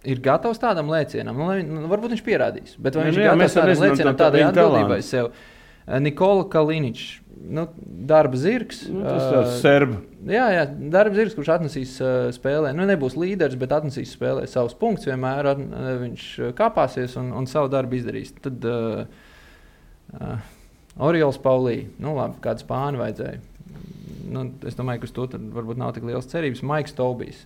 [0.06, 1.36] ir gatavs tādam lēcienam?
[1.36, 2.76] Nu, lai- nu, varbūt viņš pierādīs.
[2.78, 5.26] Bet vai viņš nu ir gatavs tādam lēcienam, tā- tā tādai atbildībai sev?
[5.26, 5.59] Uh,
[5.98, 7.18] Nikola Kaliničs.
[7.50, 7.64] Nu,
[8.06, 8.84] darba zirgs.
[8.92, 10.02] Nu, tas uh, tāds serbu.
[10.30, 12.74] Jā, jā, darba zirgs, kurš atnesīs uh, spēlē.
[12.78, 15.08] Nu, nebūs līderis, bet atnesīs spēlē savus punktus.
[15.10, 18.36] Vienmēr at, uh, viņš uh, kāpāsies un, un savu darbu izdarīs.
[18.44, 19.06] Tad uh,
[20.20, 20.50] uh,
[21.10, 23.40] Oriols Paulī, nu labi, kādu spāni vajadzēja.
[24.30, 26.62] Nu, es domāju, ka uz to varbūt nav tik liels cerības.
[26.68, 27.46] Maiks Tobijs.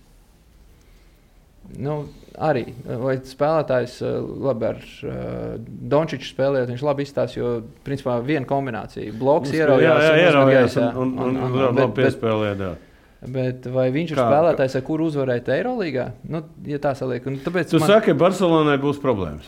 [1.78, 2.04] Nu,
[2.38, 2.66] arī
[3.00, 5.12] vai spēlētājs uh, labi ar uh,
[5.58, 7.52] Dončiču spēlējot, viņš labi izstāsta, jo
[7.86, 10.16] principā viena kombinācija- bloks Jā, ieraudzījās, jā,
[10.76, 10.90] jā.
[10.94, 12.74] un, un, un, Un- un, un- un bet- labi jā.
[13.34, 16.10] Bet vai viņš ir Kā- spēlētājs, ar kuru uzvarēt Eirolandā?
[16.28, 19.46] Nu, ja tā saliek, un tāpēc Tu saki, ka Barcelonai būs problēmas.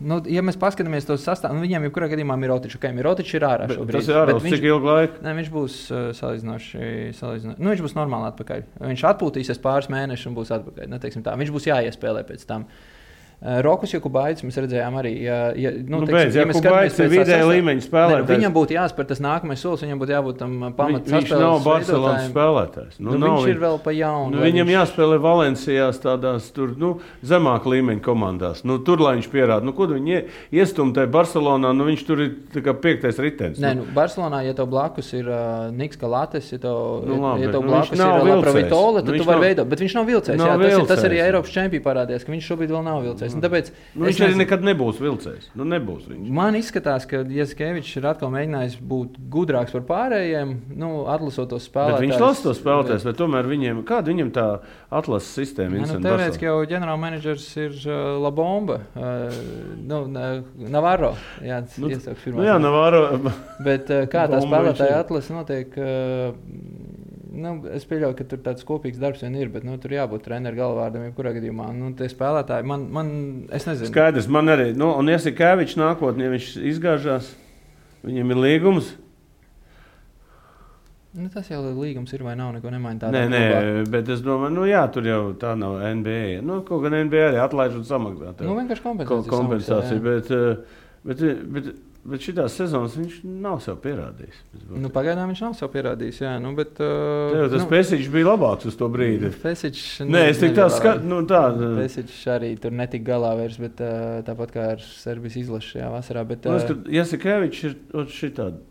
[0.00, 3.70] Nu, ja mēs paskatāmies to sastāvu, nu, viņiem jebkurā gadījumā Mirotičs, okay, Mirotičs ir ārā
[3.70, 3.98] Bet šobrīd.
[3.98, 5.22] Tas ir ārā bet uz cik ilgu laiku?
[5.24, 8.68] Ne, viņš būs uh, salīdzinoši, salīdzinoši nu, viņš būs normāli atpakaļ.
[8.84, 10.92] Viņš atpūtīsies pāris mēnešus un būs atpakaļ.
[10.92, 11.36] Nu, teiksim tā.
[11.40, 12.68] viņš būs jāiespēlē pēc tam.
[12.68, 12.97] Uh,
[13.38, 15.12] Rokas Jokubaitis mēs redzējām arī.
[15.22, 18.30] Ja, ja, Nu, teiksim, beidz, ja mēs skatāmies līmeņa Ne, nu, spēlētājs.
[18.34, 21.12] viņam būtu jāspēr tas nākamais solis, viņam būtu jābūt tam Vi- pamatam.
[21.14, 22.96] Viņš nav Barcelonas spēlētājs.
[22.98, 24.30] Nu, Nu, nu, nav viņš viņ- ir vēl pa jaunu.
[24.34, 28.64] Nu, viņam viņš- jāspēlē Valencijās, tādās tur, nu, zemāka līmeņa komandās.
[28.64, 30.24] Nu, tur, lai viņš pierāda, nu, ko viņi ie-
[30.58, 32.34] iestumj tajā Barcelonā, nu, viņš tur ir
[32.74, 33.58] piektais ritenis.
[33.62, 37.52] Nē, nu, Barcelonā, ja tev blakus ir uh, Niks Kalates, ja tev, Nu, labi, ja
[37.52, 38.42] tev nu, blakus nav ir vilcējs.
[38.42, 39.68] Laprovitola, Nu, tad tu vari nav- veidot.
[39.68, 40.88] Bet viņš nav vilcējs.
[40.88, 43.27] Tas, ir, arī Eiropas čempionā parādījās, ka viņš šobrīd vēl nav vilcējs.
[43.36, 44.42] Un Tāpēc Nu, viņš arī nezinu.
[44.44, 45.50] nekad nebūs vilcējs.
[45.58, 46.28] Nu, nebūs viņš.
[46.38, 52.04] Man izskatās, ka Jaskevičs ir atkal mēģinājis būt gudrāks par pārējiem, nu, atlasot tos spēlētājus.
[52.06, 54.46] viņš lasa tos spēlētājus, bet tomēr viņiem, kāda viņam tā
[54.90, 56.02] atlases sistēma nu, interesē?
[56.08, 59.40] Teorētiski jau ģenerālmenedžers ir uh, La Bomba, uh,
[59.84, 60.02] nu,
[60.68, 61.14] Navarro.
[61.44, 62.38] Jā, tas Nu, ir pirmā.
[62.40, 63.02] Nu, jā, Navāro.
[63.64, 65.02] Bet uh, kā tā spēlētāja ir.
[65.04, 65.76] atlase notiek?
[65.78, 66.34] Uh,
[67.32, 70.56] nu, es pieļauju, ka tur tāds kopīgs darbs vien ir, bet nu, tur jābūt treneru
[70.58, 71.68] galvārdam, jebkurā gadījumā.
[71.76, 73.10] Nu, tie spēlētāji, man, man
[73.54, 73.90] es nezinu.
[73.92, 74.70] Skaidrs, man arī.
[74.78, 77.32] Nu, un Jasikevičs nākotnē, ja viņš izgāžās,
[78.06, 78.94] viņam ir līgums.
[81.18, 83.08] Nu, tas jau līgums ir vai nav, neko nemaina.
[83.10, 83.84] Nē, nē, klubā.
[83.94, 86.42] bet es domāju, nu, jā, tur jau tā nav NBA.
[86.44, 88.34] Nu, kaut gan NBA arī atlaiž un samaksā.
[88.44, 89.32] Nu, vienkārši ko- kompensācija.
[89.32, 89.98] kompensācija.
[89.98, 90.02] samaksā, jā.
[90.04, 91.24] Bet, eh, bet,
[91.56, 91.72] bet,
[92.06, 94.38] bet šitās sezonas viņš nav sev pierādījis.
[94.70, 96.20] Nu, pagaidām viņš nav sev pierādījis.
[96.24, 99.32] Jā, nu, bet, uh, tas nu, Pēciņš bija labāks uz to brīdi.
[99.50, 99.64] Es
[100.42, 101.42] tik tā skatu, nu, tā.
[101.56, 106.24] Pēciņš arī tur netika galā vairs, bet uh, tāpat kā ar Serbijas izlašu šajā vasarā.
[106.28, 108.62] Bet, uh, liekas, ka Jasikevičs ir šitāda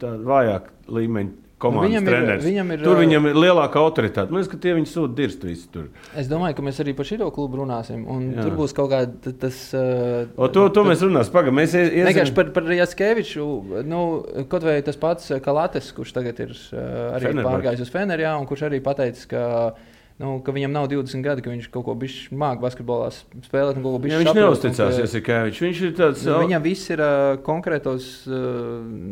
[0.00, 2.44] tā vājāka līmeņa komandas viņam ir- treneris.
[2.44, 4.30] viņam ir, tur ā, viņam ir lielāka autoritāte.
[4.30, 5.88] Man liekas, ka tie viņi sūta dirst visi tur.
[6.16, 8.04] Es domāju, ka mēs arī par šo klubu runāsim.
[8.42, 9.72] Tur būs kaut kāda tas.
[9.72, 11.32] Uh, O, to, to mēs runāsim.
[11.32, 13.46] Pagaidām, mēs ie- iesim- Vienkārši par, par Jaskeviču,
[13.86, 17.48] nu, kaut vai tas pats Kalates, kurš tagad ir uh, arī Fenerbahce.
[17.50, 19.74] pārgājis uz Fenerģiju, un kurš arī pateicis, ka,
[20.18, 21.94] nu, ka viņam nav 20 gadi, ka viņš kaut ko
[22.38, 23.80] māk basketbolā spēlēt.
[23.82, 25.62] ko viņš saprot, un neusticās ka- Jasikevičs.
[25.64, 26.22] Viņš ir tāds.
[26.28, 28.38] Nu, viņam viss ir uh, konkrētos uh,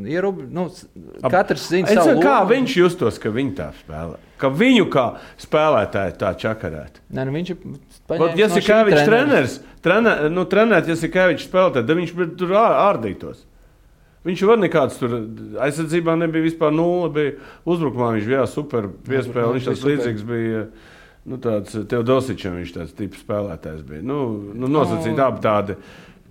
[0.06, 0.52] ierobežojumi.
[0.54, 0.68] Nu,
[1.22, 2.52] Ap- katrs zina, Es, savu kā lomu.
[2.54, 4.16] viņš justos, ka viņi tā spēlē?
[4.38, 5.06] Ka viņu kā
[5.42, 7.02] spēlētāju tā čakarētu.
[7.10, 7.56] Nē, nu, viņš ir.
[8.06, 8.54] Pat ja no
[9.02, 9.06] trenera.
[9.06, 13.42] treneris, trenē, nu, trenēt Jasikevičs spēlētāju, tad viņš tur ār- ārdītos.
[14.22, 15.14] Viņš var nekāds tur
[15.66, 17.10] aizsardzībā nebija vispār nulle.
[17.66, 19.56] Uzbrukumā viņš bija super piespēle.
[19.58, 19.90] Viņš super.
[19.90, 20.60] līdzīgs bija.
[21.22, 24.02] Nu, tāds Teodosičam viņš tāds tips spēlētājs bija.
[24.02, 24.24] Nu,
[24.58, 25.76] nu, nosacīt abi tādi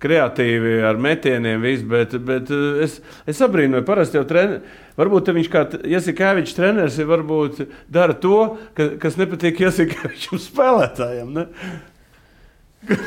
[0.02, 4.58] kreatīvi ar metieniem, viss, bet, bet eh, es, es abrīnoju, parasti jau treni,
[4.98, 8.40] varbūt viņš kā Jasikevičs treneris varbūt dara to,
[8.76, 11.32] ka, kas nepatīk Jasikevičam spēlētājam.
[11.38, 12.98] Ne?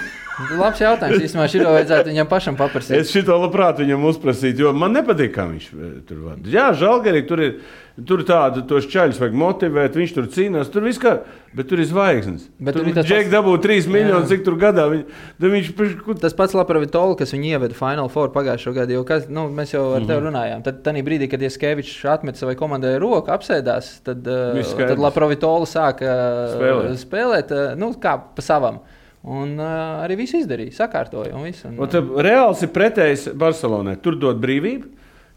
[0.59, 1.21] Labs jautājums.
[1.23, 2.97] Īstenībā šī vajadzētu viņam pašam paprasīt.
[2.99, 6.43] Es šito labprāt viņam uzprasītu, jo man nepatīk, kā viņš eh, tur vada.
[6.51, 7.57] Jā, žēl, tur ir.
[7.95, 10.67] Tur tādu tos čaļus vajag motivēt, viņš tur cīnās.
[10.67, 11.13] Tur viss kā,
[11.55, 12.49] bet tur ir zvaigznes.
[12.59, 14.89] Bet tur ir tas Džek pats- dabū 3 miljonus, cik tur gadā.
[14.91, 15.05] Viņ,
[15.39, 15.69] viņš
[16.03, 19.71] kur, Tas pats Laprovitola, kas viņu ieveda Final Four pagājušo gadu, jo kas, nu, mēs
[19.71, 20.27] jau ar tevi Mhm.
[20.27, 20.63] runājām.
[20.67, 26.03] Tad, tajā brīdī, kad Jaskevičs atmet savai komandai roku, apsēdās, tad, uh, tad Laprovitola sāka
[26.03, 26.99] uh, Spēlēt.
[26.99, 28.81] spēlēt uh, nu, kā pa savam.
[29.25, 31.33] Un uh, arī viss izdarīja, sakārtoja.
[31.33, 33.97] Un visu, un, Un Reāls ir pretējs Barcelonai.
[34.03, 34.91] Tur dod brīvību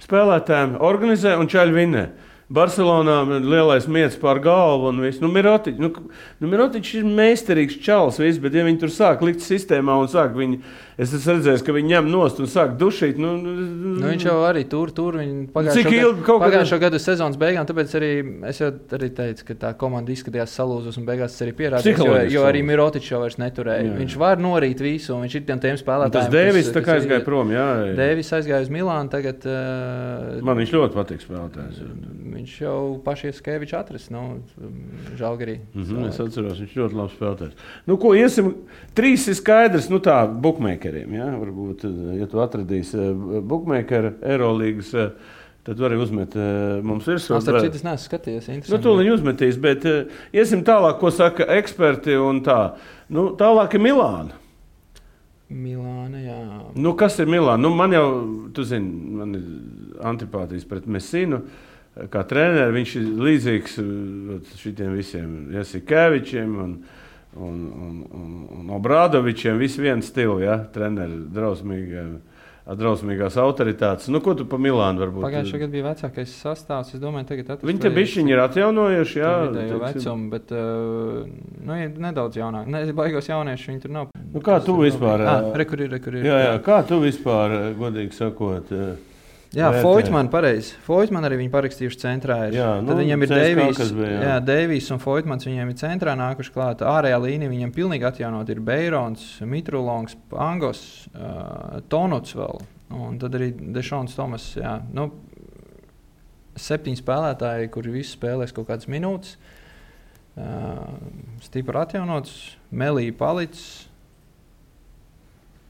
[0.05, 2.05] spēlētājiem, organizē un čaļi vinnē.
[2.49, 5.21] Barcelonā man lielais mietis pār galvu un viss.
[5.21, 5.91] Nu, Mirotič, nu,
[6.41, 10.33] nu, Mirotič ir meistarīgs čalis, viss, bet ja viņi tur sāk likt sistēmā un sāk
[10.33, 10.57] viņi,
[10.97, 13.19] es esmu redzējis, ka viņi ņem nost un sāk dušīt.
[13.21, 13.53] Nu, nu,
[13.99, 18.11] Nu, viņš jau arī tur, tur kaut kad- pagājušo gadu sezonas beigām, tāpēc arī
[18.49, 22.17] es jau arī teicu, ka tā komanda izskatījās salūzus un beigās tas arī pierādījās, jo,
[22.39, 22.65] jo arī.
[22.65, 23.85] Mirotičs jau vairs neturēja.
[23.93, 23.99] Jā.
[24.01, 26.13] Viņš var norīt visu, un viņš ir tiem, tiem spēlētājiem.
[26.17, 27.51] Tas Dēvis tā kā ir- aizgāja prom.
[27.53, 27.95] Jā, jā.
[28.01, 29.11] Dēvis aizgāja uz Milānu.
[29.13, 31.83] Tagad, uh, Man viņš ļoti patīk spēlētājs.
[32.39, 34.41] Viņš jau pašies Kevičs atrast, nu,
[35.19, 35.59] Žalgarī.
[35.75, 37.67] Mm -hmm, es atceros, viņš ļoti labi spēlētājs.
[37.87, 38.53] Nu, ko iesim?
[38.95, 41.15] Trīs ir skaidrs, nu tā, bookmakeriem.
[41.19, 41.27] Ja?
[41.39, 41.85] Varbūt,
[42.19, 45.11] ja tu atradīsi eh, bookmakeru Eirolīgas, eh,
[45.65, 48.69] tad vari uzmet eh, mums ir Es tam citas neesmu skatījies.
[48.71, 52.15] Nu, viņi uzmetīs, bet uh, iesim tālāk, ko saka eksperti.
[52.45, 52.77] Tā.
[53.09, 54.37] Nu, tālāk ir Milāna.
[55.49, 56.39] Milāna, jā.
[56.77, 57.57] Nu, kas ir Milāna?
[57.57, 58.07] Nu, man jau,
[58.53, 59.45] tu zini, man ir
[60.05, 61.43] antipātijas pret Mesinu.
[62.13, 66.75] Kā treneris viņš ir līdzīgs uh, šitiem visiem Jasikevičiem un,
[67.35, 69.59] un, un, un, un Obradovičiem.
[69.59, 70.61] Visi viens stils, ja?
[70.75, 72.19] treneris drausmīgiem.
[72.69, 74.11] Drausmīgās autoritātes.
[74.13, 75.23] Nu, ko tu par Milānu varbūt?
[75.25, 76.91] Pagājušajā gadā bija vecākais sastāvs.
[76.93, 79.31] Es domāju, tagad Viņi te bišķiņi ir atjaunojuši, jā.
[79.55, 79.79] Teiksim.
[79.87, 81.23] vecumu, bet uh,
[81.65, 82.69] nu, ir nedaudz jaunāk.
[82.69, 84.13] Ne, baigos jaunieši viņi tur nav.
[84.35, 86.29] Nu, kā tu vispār, Ah, ā, re, kur ir, re, kur ir.
[86.29, 89.08] Jā, jā, kā tu vispār, eh, godīgi sakot, eh,
[89.57, 89.81] Jā, Vērtē.
[89.81, 90.75] Foitman, pareizi.
[90.85, 92.37] Foitman arī viņi parakstījuši centrā.
[92.51, 92.59] Ir.
[92.59, 94.19] Jā, nu, Tad viņam ir Deivijs, bija, jā.
[94.27, 95.47] jā, Deivijs un Foitmans.
[95.49, 96.85] Viņiem ir centrā nākuši klāt.
[96.85, 98.53] Ārējā līnija viņam pilnīgi atjaunot.
[98.53, 100.83] Ir Beirons, Mitrulongs, Angos,
[101.15, 102.61] uh, Tonuts vēl.
[102.99, 104.51] Un tad arī Dešons Tomas.
[104.61, 104.75] Jā.
[104.93, 105.09] Nu,
[106.61, 109.39] septiņi spēlētāji, kuri visi spēlēs kaut kādas minūtes.
[110.39, 110.85] Uh,
[111.43, 112.37] Stipri atjaunots,
[112.69, 113.88] Melija palicis.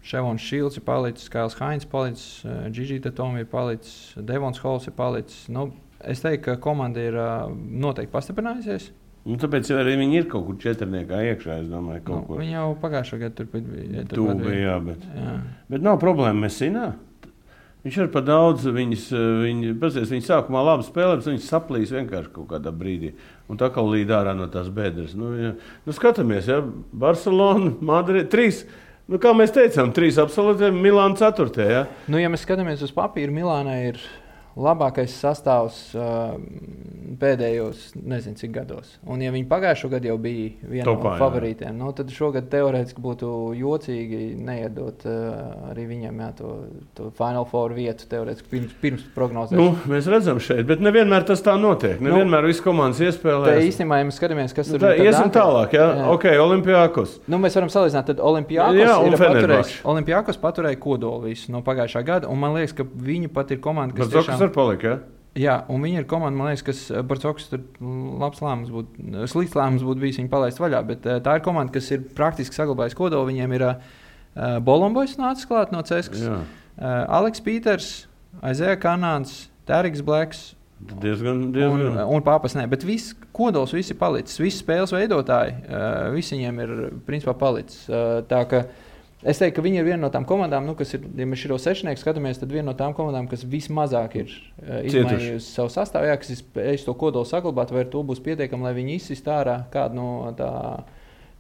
[0.09, 2.41] Ševons Šīls ir palicis, Kails Hainz palicis,
[2.73, 5.43] Gigita Toms ir palicis, Devons Hols ir palicis.
[5.53, 5.67] Nu,
[6.01, 8.89] es teiktu, ka komanda ir uh, noteikti pastiprinājusies.
[9.29, 12.39] nu, tāpēc arī viņi ir kaut kur četrniekā iekšā, domāju, Nu, kur.
[12.41, 14.07] viņi jau pagājušajā gadā tur bija.
[14.09, 15.35] Tu biji, jā, bet, Jā.
[15.69, 16.87] bet nav problēma Mesinā.
[17.85, 21.93] Viņš ir par daudz, viņas, eh, viņi, pazies, viņi sākumā labi spēlē, bet viņas saplīs
[21.95, 23.13] vienkārši kaut kādā brīdī.
[23.49, 25.15] Un tā kā līd ārā no tās bedres.
[25.15, 25.53] Nu, ja,
[25.87, 26.59] nu, skatāmies, ja
[26.93, 28.65] Barcelona, Madrid, trīs.
[29.09, 31.69] Nu, kā mēs teicām, trīs absolūti, Milāna ceturtajā.
[31.73, 31.85] Ja?
[32.13, 34.03] Nu, ja mēs skatāmies uz papīra, Milānai ir
[34.59, 36.35] labākais sastāvs uh,
[37.19, 38.91] pēdējos nezinu cik gados.
[39.09, 41.21] Un, ja viņi pagājušajā gadā jau bija viena Topā, no jā.
[41.23, 46.53] favorītiem, nu, tad šogad teorētiski būtu jocīgi neiedot uh, arī viņam jā, to,
[46.99, 49.59] to Final Four vietu teorētiski pirms, pirms prognozēs.
[49.59, 51.99] Nu, mēs redzam šeit, bet nevienmēr tas tā notiek.
[52.03, 53.55] Nu, Nevienmēr viss komandas Tā iespēlē.
[53.69, 55.87] īstenībā, ja mēs skatāmies, kas tur Tā, tad iesim tālāk, ja?
[56.03, 56.09] Jā.
[56.15, 57.19] ok, Olimpijākos.
[57.31, 59.79] Nu, mēs varam salīdzināt, tad Olimpijākos Jā, ir Fenerbahce.
[59.89, 62.31] Olimpijākos paturēja kodolu visu no pagājušā gada.
[62.33, 64.99] Un man liekas, ka viņi pat ir komanda, kas Bet Zokas ar palika, ja?
[65.39, 67.61] Jā, un viņi ir komanda, man liekas, kas Barcoks tur
[68.19, 71.71] labs lēmums būtu, slikts lēmums būtu bijis viņu palaist vaļā, bet eh, tā ir komanda,
[71.77, 73.29] kas ir praktiski saglabājusi kodolu.
[73.29, 73.77] Viņiem ir uh,
[74.67, 76.41] Bolombojs nācis klāt no Ceskas, Jā.
[76.41, 77.91] uh, Aleks Pīters,
[78.43, 80.43] Aizēja Kanāns, Tēriks Blēks.
[80.79, 81.97] Diezgan, Un, diezgan.
[82.07, 84.39] un pāpas nē, bet viss kodols viss ir palicis.
[84.39, 86.75] Visi spēles veidotāji, uh, visi viņiem ir
[87.07, 87.85] principā palicis.
[87.91, 88.21] Uh,
[89.27, 91.57] Es teiktu, ka viņi ir viena no tām komandām, nu, kas ir, ja mēs šo
[91.59, 96.15] sešnieku skatāmies, tad viena no tām komandām, kas vismazāk ir uh, izmainījusi savu sastāvu, jā,
[96.23, 99.65] kas ir spējusi to kodolu saglabāt, vai ar to būs pietiekami, lai viņi izsist ārā
[99.75, 100.53] kādu no tā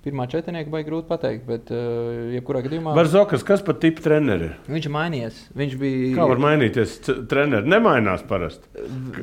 [0.05, 1.43] pirmā četrnieka, vai grūti pateikt.
[1.49, 4.53] Bet, uh, jebkurā gadījumā, Barzokas, kas par tipu treneri?
[4.71, 5.41] viņš ir mainījies.
[5.59, 6.13] Viņš bija.
[6.17, 6.95] Kā var mainīties
[7.29, 7.69] treneri?
[7.69, 8.65] Nemainās parasti.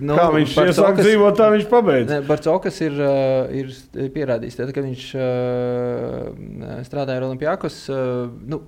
[0.01, 2.09] Nu, Kā viņš Barcokas- iesāk dzīvot, tā viņš pabeidz.
[2.11, 3.71] Ne, Barcokas ir, uh, ir
[4.13, 7.77] pierādījis, tad, kad viņš uh, strādāja ar Olimpijākos.
[7.89, 8.61] Uh, nu,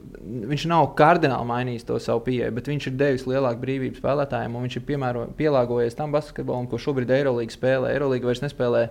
[0.52, 4.56] viņš nav kardināli mainījis to savu pieeju, bet viņš ir devis lielāku brīvību spēlētājiem.
[4.56, 7.94] un Viņš ir piemēro, pielāgojies tam basketbolam, ko šobrīd Eirolandā spēlē.
[7.96, 8.88] Eirolandā vairs nespēlē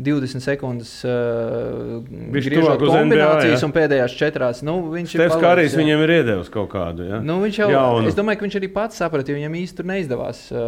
[0.00, 2.00] 20 sekundes uh,
[2.32, 3.66] griežot NBA, kombinācijas, jā.
[3.66, 4.62] un pēdējās četrās.
[4.64, 7.04] Nu, viņš Stefs Kārijs viņam ir iedevis kaut kādu.
[7.10, 7.20] Ja?
[7.22, 8.08] Nu, viņš jau, Jaunu.
[8.08, 10.64] es domāju, ka viņš arī pats saprata, jo viņam īsti tur neizdevās uh,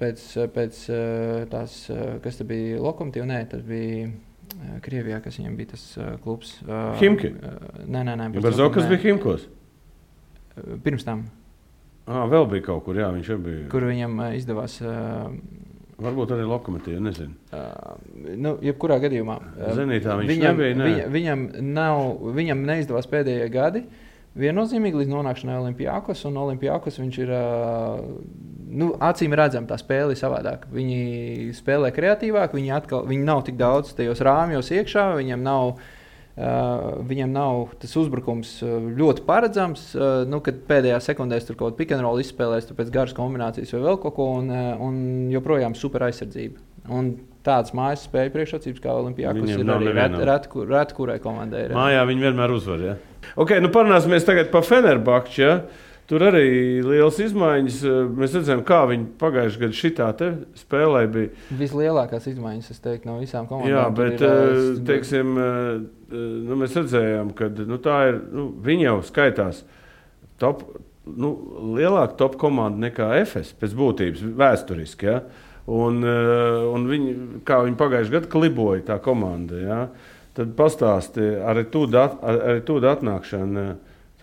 [0.00, 0.24] pēc,
[0.56, 3.28] pēc uh, tās, uh, kas tur bija Lokomotīva.
[3.28, 6.56] Nē, tas bija uh, Krievijā, kas viņam bija tas uh, klubs.
[6.64, 7.34] Uh, Himki?
[7.36, 8.32] Uh, nē, nē, nē.
[8.40, 9.48] Barzokas bija Himkos.
[10.84, 11.26] Pirms tam,
[12.04, 13.60] Ah, vēl bija kaut kur, jā, viņš jau bija.
[13.72, 14.76] kur viņam uh, izdevās.
[14.84, 15.32] Uh,
[16.02, 17.36] Varbūt arī lokomotīva, nezinu.
[17.54, 19.36] Uh, nu, jebkurā gadījumā.
[19.38, 20.88] uh, Zenītā viņš viņam, nebija, nē.
[20.88, 21.44] Viņa, viņam,
[21.76, 22.02] nav,
[22.34, 23.84] viņam neizdevās pēdējie gadi.
[24.34, 27.34] Viennozīmīgi līdz nonākšanai Olimpijākos, un Olimpijākos viņš ir.
[27.38, 28.06] Uh,
[28.74, 30.66] nu, acīm redzams, tā spēle ir savādāka.
[30.74, 35.76] Viņi spēlē kreatīvāk, viņi, atkal, viņi nav tik daudz tajos rāmjos iekšā, viņiem nav.
[35.76, 35.92] Uh,
[36.34, 39.84] viņam nav tas uzbrukums uh, ļoti paredzams.
[39.94, 43.82] Uh, nu, kad pēdējā sekundē tur kaut kāda pikantrola izspēlēs, tur pēc garas kombinācijas vai
[43.84, 44.50] vēl kaut ko, un,
[44.82, 44.98] un
[45.30, 46.58] joprojām super aizsardzība.
[46.90, 47.14] Un
[47.46, 50.18] tādas mājas spēļu priekšrocības kā Olimpijākos Viņiem ir arī nevienam.
[50.18, 51.74] ret, ret, kur- ret, kurai komandai ir.
[51.76, 52.82] Mājā viņi vienmēr uzvar.
[52.84, 52.94] Ja?
[53.40, 55.40] Okay, nu parunāsimies tagad par Fenerbahču.
[55.44, 55.54] Ja?
[56.04, 56.48] Tur arī
[56.84, 57.76] liels izmaiņas.
[58.12, 60.08] Mēs redzam, kā viņi pagājušajā gadā šitā
[60.60, 61.30] spēlē bija.
[61.56, 63.72] Vislielākās izmaiņas, es teiktu, no visām komandām.
[63.72, 65.78] Jā, bet ir, eh, teiksim, eh,
[66.12, 68.20] nu, mēs redzējām, ka nu, tā ir.
[68.32, 69.62] Nu, viņi jau skaitās
[70.38, 70.66] top,
[71.06, 71.32] nu,
[71.78, 75.08] lielāka top komanda nekā FS pēc būtības vēsturiski.
[75.08, 75.22] Ja?
[75.66, 79.88] Un, un viņi, kā viņi pagājušajā gadā kliboja tā komanda, ja?
[80.36, 83.68] tad pastāsti arī tūdu at, arī tūdu atnākšanu.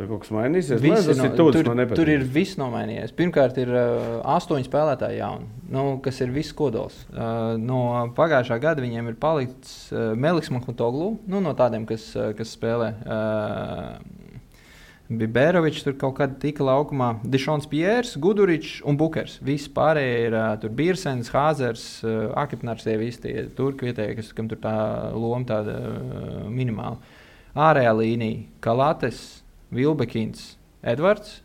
[0.01, 0.79] Tur kaut kas mainīsies.
[0.81, 3.11] Visi Lai, tas no, ir tūds, tur, tur ir viss nomainījies.
[3.13, 6.95] Pirmkārt, ir uh, astoņi spēlētāji jauni, nu, kas ir viss kodols.
[7.11, 7.83] Uh, no
[8.17, 12.87] pagājušā gada viņiem ir palicis uh, Meliks Makmutoglu, nu, no tādiem, kas, uh, kas spēlē.
[13.05, 14.31] Uh,
[15.21, 17.11] Bībērovičs tur kaut kad tika laukumā.
[17.21, 19.37] Dišons Pierre, Guduričs un Bukers.
[19.45, 24.33] Visi pārējie ir uh, tur Birsens, Hāzers, uh, Akipnars, tie visi tie turki vietējie, kas,
[24.33, 24.73] kam tur tā
[25.13, 26.97] loma tāda uh, minimāla.
[27.53, 29.40] Ārējā līnija- Kalates,
[29.71, 31.39] Vilbekins, Edvards.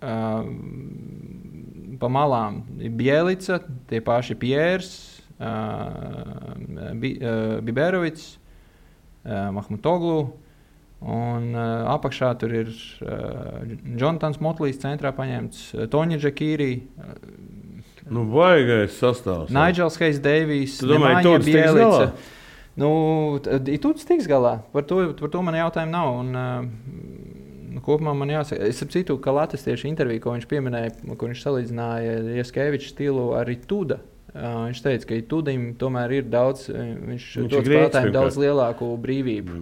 [0.00, 0.46] Uh,
[2.00, 3.58] pa malām ir Bielica,
[3.90, 4.86] tie paši Pierre,
[5.36, 6.54] uh,
[6.96, 10.30] Bi, uh, Bībērovičs, uh, Mahmutoglu.
[11.00, 13.60] Un uh, apakšā tur ir uh,
[13.96, 17.60] Jonatans Motlīs, centrā paņemts uh, Toņa Džekīrī, uh,
[18.10, 19.52] Nu, baigais sastāvs.
[19.54, 22.06] Nigels Heis Deivijs, Nemanja tiks galā?
[22.78, 24.60] Nu, Tūts tiks galā.
[24.74, 26.12] Par to, par to man jautājumu nav.
[26.20, 26.30] Un,
[27.74, 31.44] nu, kopumā man jāsaka, es saprotu, ka Latvijas tieši intervijā, ko viņš pieminēja, ko viņš
[31.46, 34.00] salīdzināja Jaskeviča stilu ar Tuda.
[34.30, 38.90] Uh, viņš teica, ka Tudim tomēr ir daudz, viņš, Viņš dod ir spēlētājiem daudz lielāku
[39.02, 39.56] brīvību.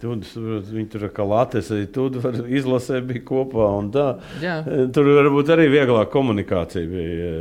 [0.00, 2.16] Tur viņi tur kā Latvijas arī tur
[2.48, 3.66] izlasē bija kopā.
[3.82, 4.06] un tā.
[4.40, 4.56] Jā.
[4.96, 7.34] Tur varbūt arī vieglāk komunikācija bija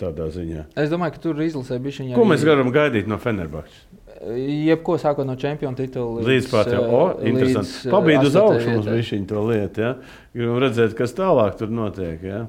[0.00, 0.64] tādā ziņā.
[0.80, 2.16] Es domāju, ka tur izlasē bija viņa.
[2.16, 3.84] Ko mēs varam gaidīt no Fenerbahča?
[4.34, 7.70] Jebko sākot no čempionu titula Līdz pat jau, o, interesanti.
[7.70, 9.18] līdz, uh, Pabīd uz augšu mums bija šī
[9.50, 9.82] lieta.
[9.82, 9.90] Ja?
[10.34, 12.24] Gribam redzēt, kas tālāk tur notiek.
[12.26, 12.46] Ja?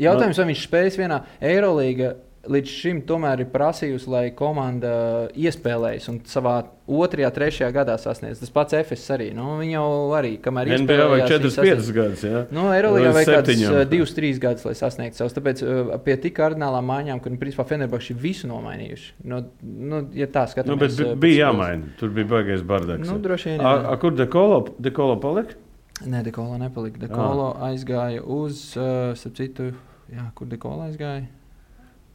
[0.00, 2.14] Jautājums, vai viņš spējas vienā Eirolandā
[2.50, 6.54] līdz šim tomēr ir prasījusi, lai komanda iespēlējas un savā
[6.92, 8.40] otrajā, trešajā gadā sasniedz.
[8.42, 9.28] Tas pats FS arī.
[9.36, 9.84] Nu, viņi jau
[10.18, 11.90] arī, kamēr NBA vajag iespēlējās, 4, viņi 5 sasniedz.
[11.96, 12.24] gadus.
[12.26, 12.42] Ja?
[12.50, 15.36] Nu, Eirolandā kādus 2, 3 gadus, lai sasniegtu savus.
[15.38, 19.12] Tāpēc uh, pie tik kardinālām maiņām, kur principā Fenerbahči visu nomainījuši.
[19.24, 21.92] Nu, nu, ja tā Nu, skatāmies, bet bi- uh, bija pēc jāmaina.
[22.00, 23.06] Tur bija baigais bardaks.
[23.08, 23.60] Nu, droši vien.
[23.62, 25.54] A, a, kur dekolo, dekolo palika?
[26.02, 26.98] Nē, Dekolo nepalika.
[26.98, 29.68] Dekolo aizgāja uz, uh, starp citu,
[30.10, 31.28] jā, kur Dekolo aizgāja.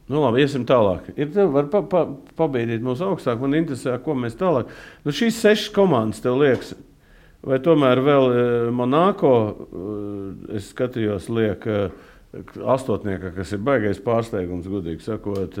[0.08, 1.10] Nu, labi, iesim tālāk.
[1.20, 2.06] Ir tev var pa, pa,
[2.38, 3.40] pabeigties mūsu augstāk.
[3.42, 4.70] Man interesē, ko mēs tālāk.
[5.04, 6.72] Nu, šīs sešas komandas tev liekas,
[7.44, 8.40] vai tomēr vēl e,
[8.74, 9.92] Monako, e,
[10.56, 11.78] es skatījos, liek e,
[12.64, 15.60] astotniekā, kas ir baigais pārsteigums, gudīgi sakot.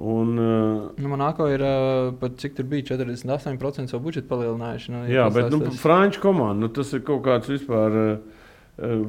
[0.00, 1.64] Un, Nu, Monako ir
[2.20, 4.92] pat cik tur bija 48% savu budžetu palielinājuši.
[4.94, 8.20] Nu, jā, bet nu, Franču komanda, nu, tas ir kaut kāds vispār.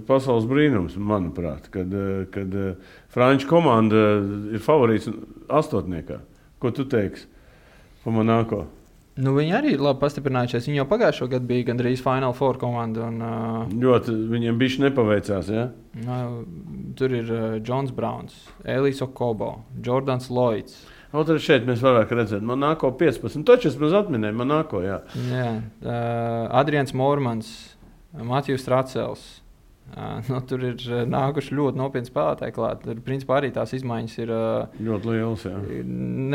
[0.04, 1.94] Pasaules brīnums, manuprāt, kad,
[2.34, 2.56] kad
[3.12, 4.04] Franču komanda
[4.56, 5.10] ir favorīts
[5.52, 6.22] astotniekā.
[6.62, 7.28] Ko tu teiksi
[8.04, 8.66] par Monako?
[9.20, 10.70] Nu, viņi arī ir labi pastiprinājušies.
[10.70, 13.10] Viņi jau pagājušo gadu bija gandrīz Final Four komanda.
[13.10, 15.52] Un, uh, Ļoti viņiem bija nepaveicās.
[15.52, 15.68] Ja?
[16.06, 16.22] nu,
[16.98, 20.80] tur ir uh, Jons Browns, Elīze Okobo, Jordans Lloyds.
[21.12, 23.44] Kaut arī šeit mēs varētu redzēt, Monako 15.
[23.44, 24.80] Taču es mums atminēju, Monako.
[24.86, 25.02] Jā.
[25.28, 27.52] Jā, uh, Adrians Mormans,
[28.16, 29.41] Matjus Strācels.
[29.92, 32.86] Uh, nu, tur ir uh, nākuši ļoti nopietni spēlētāji klāt.
[32.86, 35.44] Tur principā arī tās izmaiņas ir uh, Ļoti liels.
[35.50, 35.58] Jā.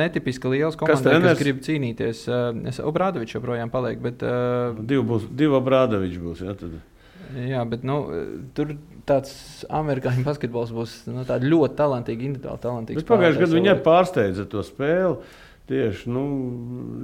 [0.00, 1.40] netipiski liels Kas komandas, kas, treneris?
[1.40, 2.26] grib cīnīties.
[2.68, 4.20] Es Obrādovičs joprojām paliek, bet,
[4.82, 6.44] Divi būs, divi Brādaviči būs.
[6.44, 6.76] Jā, tad.
[7.46, 7.96] jā, bet nu,
[8.58, 8.76] tur
[9.08, 9.32] tāds
[9.72, 13.00] amerikāņu basketbols būs nu, ļoti talantīga, individuāli talantīga.
[13.00, 15.16] Bet pagājušajā gadā viņi pārsteidza to spēli.
[15.66, 16.22] Tieši nu,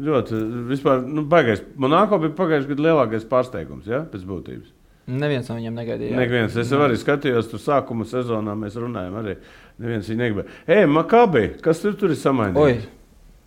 [0.06, 0.38] ļoti.
[0.68, 1.64] Vispār, nu, baigais.
[1.82, 4.04] Monako bija pagājušajā gadā lielākais pārsteigums, ja?
[4.12, 4.70] pēc būtības.
[5.06, 6.12] Neviens no viņiem negaidīja.
[6.14, 6.16] jā.
[6.16, 6.56] Neviens.
[6.56, 9.16] Es arī skatījos, tur sākuma sezonā mēs runājam.
[9.18, 9.36] Arī.
[9.82, 10.48] Neviens viņu negribēja.
[10.68, 12.84] Ej, Makabi, kas tur, tur ir Oi, samainījies?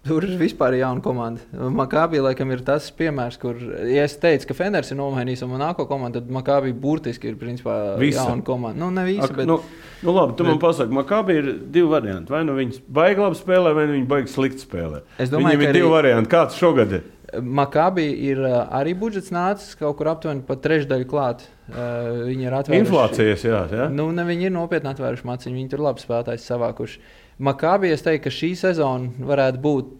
[0.06, 1.40] tur ir vispār jauna komanda.
[1.54, 3.56] Makābī laikam ir tas piemērs, kur,
[3.88, 7.98] ja es teicu, ka Fenders ir nomainījis un Monako komandu, tad Makābī burtiski ir principā
[7.98, 8.26] Visa.
[8.28, 8.78] jauna komanda.
[8.84, 9.62] Nu, ne visa, Ak, bet nu,
[10.04, 12.30] nu, labi, tu bet- man pasaki, Makabi ir divi varianti.
[12.30, 15.02] Vai nu viņi baigi labi spēlē, vai nu viņi baigi slikti spēlē.
[15.18, 16.30] Es domāju, Viņiem ka ir divi arī- varianti.
[16.30, 17.04] Kāds šogad ir?
[17.42, 21.46] Makābī ir uh, arī budžets nācis kaut kur aptuveni pat trešdaļu klāt.
[21.70, 22.82] Uh, viņi ir atvēruši.
[22.86, 23.62] Inflācijas, jā.
[23.72, 23.88] jā.
[23.94, 27.02] Nu, ne, viņi ir nopietni atvēruši maciņu, viņi tur labi spēlētājs savākuši.
[27.46, 29.96] Makābī es teiktu, ka šī sezona varētu būt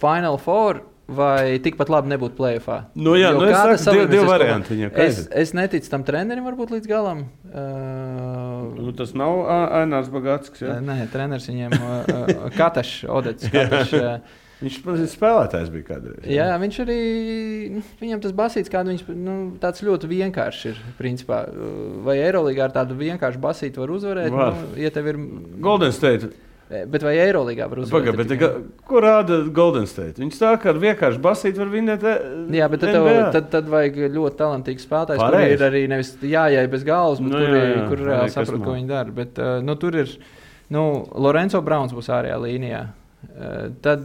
[0.00, 0.82] Final Four.
[1.04, 2.76] Vai tikpat labi nebūtu plēsoņā?
[2.96, 6.88] Nu, jā, nu, es saku, divi- varianti kas Es, es neticu tam trenerim, varbūt līdz
[6.88, 7.26] galam.
[7.44, 9.42] Uh, Nu, tas nav
[9.82, 10.62] Ainārs Bagātskis.
[10.64, 10.78] jā?
[10.80, 13.50] Nē, treneris viņiem uh, Katašs, Odets.
[13.52, 16.24] Kataš, uh, Viņš pats spēlētājs bija kādreiz.
[16.30, 16.98] Jā, viņš arī
[17.74, 20.80] nu, viņam tas basīts, kādu viņš nu, tāds ļoti vienkāršs ir.
[20.96, 21.42] Principā.
[22.06, 24.32] Vai Eirolandā ar tādu vienkāršu basītu var uzvarēt?
[24.32, 24.56] Var.
[24.56, 25.18] Nu, ja ir,
[25.64, 26.30] Golden State.
[26.88, 28.14] bet vai Eirolandā var uzvarēt?
[28.14, 30.16] Pagaid, bet, ga- ko rāda Golden State?
[30.22, 32.02] Viņš tā kā ar vienkārši basīt var vinēt.
[32.02, 32.24] eh,
[32.56, 35.52] Jā, bet tad, tev, tad, tad vajag ļoti talantīgs spēlētājs, kurš Pareizi.
[35.60, 38.64] ir arī nevis jājai bez galvas, bet Nu, nu, jā, kur, jā, kur reāli saprot,
[38.64, 39.10] ko viņi dara.
[39.12, 40.08] Bet, uh, nu, tur ir
[40.72, 42.86] Nu, Lorenzo Browns būs ārējā līnijā.
[43.24, 44.02] Uh, tad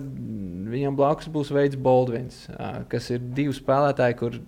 [0.70, 4.40] viņam blakus būs Veids Baldvins, uh, kas ir divi spēlētāji, kur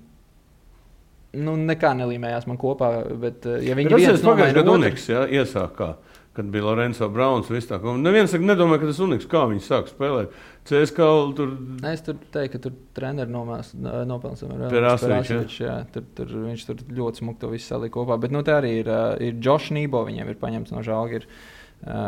[1.38, 2.94] nu, nekā nelīmējās man kopā.
[3.22, 5.94] Bet, uh, ja viņi Tas viens ir pagājušajā gadā Uniks, ja, iesākā.
[6.32, 7.92] Kad bija Lorenzo Browns, viss tā kā.
[8.00, 10.32] Neviens saka, nedomā, ka tas Uniks, kā viņi sāk spēlēt.
[10.70, 11.50] CSK tur
[11.90, 14.70] Es tur teiktu, ka tur treneris nopelnīja.
[14.72, 15.58] Perasovičs,
[15.92, 18.16] Tur, tur viņš tur ļoti smuki to visu salika kopā.
[18.22, 21.20] Bet nu, tā arī ir, ir Džošs Nībo, viņiem ir paņemts no žāga.
[21.20, 21.61] Ir, uh,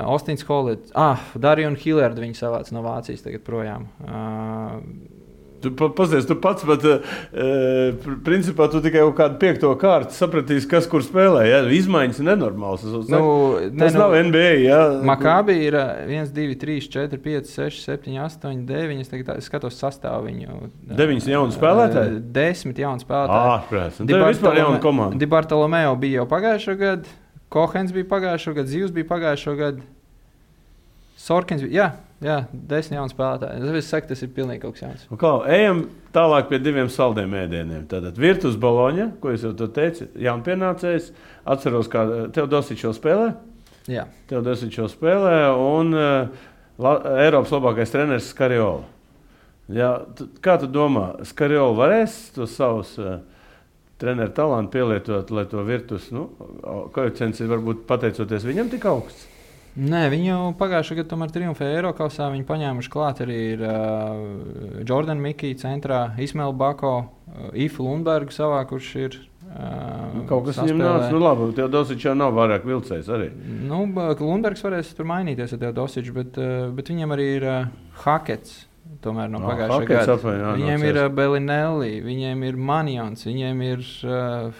[0.07, 3.88] Ostins Holits, ah, Darija un Hillards viņi savāc no Vācijas tagad projām.
[4.05, 4.80] Uh,
[5.63, 10.67] Tu pa- pazies, tu pats, bet uh, principā tu tikai kaut kādu piekto kārtu sapratīsi,
[10.67, 11.45] kas kur spēlē.
[11.47, 11.61] Ja?
[11.71, 12.84] Izmaiņas ir nenormālas.
[12.84, 13.21] Tas, nu,
[13.80, 14.49] tas ne, nav NBA.
[14.65, 14.82] Ja?
[15.07, 18.99] Makābi ir uh, 1, 2, 3, 4, 5, 6, 7, 8, 9.
[19.05, 20.51] Es tagad tā- es skatos sastāvu viņu.
[20.67, 22.17] uh, Deviņas jauni spēlētāji?
[22.19, 23.55] uh, Desmit jauni spēlētāji.
[23.55, 24.03] Ārprāts.
[24.03, 25.21] Un tev ir vispār jauna komanda.
[25.24, 27.15] Dibartolomeo bija jau pagājušā gada,
[27.54, 29.84] Kohens bija pagājušā gada, Zivs bija pagājušā gada.
[31.22, 31.74] Sorkins bija.
[31.74, 31.88] Jā,
[32.24, 33.74] jā desmit jauni spēlētāji.
[33.80, 35.04] Es saku, tas ir pilnīgi kaut kas jauns.
[35.14, 35.84] Un Kā, ejam
[36.16, 37.86] tālāk pie diviem saldiem ēdieniem.
[37.91, 41.12] Tātad virtuves baloņa, ko es jau te teicu, jaunpienācējs.
[41.54, 43.30] Atceros, kā tev Dosičs jau spēlē.
[43.91, 44.08] Jā.
[44.32, 45.38] Tev Dosičs jau spēlē.
[45.54, 46.49] Un uh,
[46.82, 48.89] la, Eiropas labākais treneris Skarjola.
[49.74, 49.93] Jā,
[50.43, 53.22] kā tu domā, Skarjola varēs tos savus uh,
[54.01, 56.29] treneru talantu pielietot, lai to virtuves nu,
[56.95, 59.29] koeficients ir varbūt pateicoties viņam tik augsts?
[59.73, 62.27] Nē, viņi jau pagājušajā gadā tomēr triumfēja Eiropasā.
[62.29, 68.59] Viņi paņēmuši klāt arī ir, uh, Jordanu Mikiju centrā, Ismailu Bako, uh, Ifu Lundbergu savā,
[68.69, 69.17] kurš ir.
[69.17, 69.31] Uh,
[70.13, 71.07] Nu, kaut kas viņam nāca.
[71.13, 73.31] Nu, labi, tev Dosičs jau nav vairāk vilcējs arī.
[73.65, 73.83] Nu,
[74.21, 77.59] Lundbergs varēs tur mainīties ar Teodosiču, bet, uh, bet viņam arī ir uh,
[78.05, 78.63] Hakets.
[79.03, 80.34] Tomēr no Ah, pagājušā gada.
[80.38, 83.81] jā, Viņiem ir uh, Belinelli, viņiem ir Manjons, viņiem ir.
[84.03, 84.51] Uh,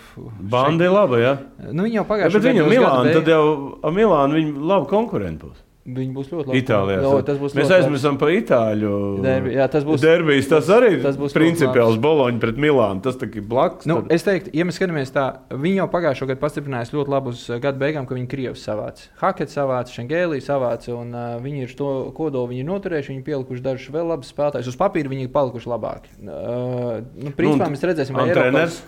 [0.51, 1.34] Bandi ir laba, jā.
[1.71, 3.45] Nu, viņi jau Ja, pagājušajā bet uz gada Milāna, tad jau
[3.84, 5.61] ar Milānu viņi labi konkurenti būs.
[5.84, 6.59] Viņi būs ļoti labi.
[6.61, 6.99] Itālijā.
[7.03, 8.91] Jā, tas būs Mēs aizmirsām par Itāļu.
[9.19, 12.01] Derbi, jā, tas būs- Derbijs, tas arī tas būs principiāls labs.
[12.05, 13.01] boloņš pret Milānu.
[13.03, 13.86] Tas tā kā blakus.
[13.86, 14.07] Nu, tur.
[14.15, 17.59] es teiktu, ja mēs skatāmies tā, viņi jau pagājušajā gadā pastiprinājās ļoti labi uz uh,
[17.59, 19.09] gada beigām, ka viņi Krievijas savāca.
[19.19, 23.11] Hakets savāca, Šengēlī savāca, un uh, viņi ir to kodolu viņi noturējuši.
[23.17, 24.71] Viņi pielikuši dažus vēl labus spēlētājus.
[24.71, 26.15] Uz papīra viņi ir palikuši labāki.
[26.23, 28.79] Uh, nu, principā Nu, mēs redzēsim, vai treneris?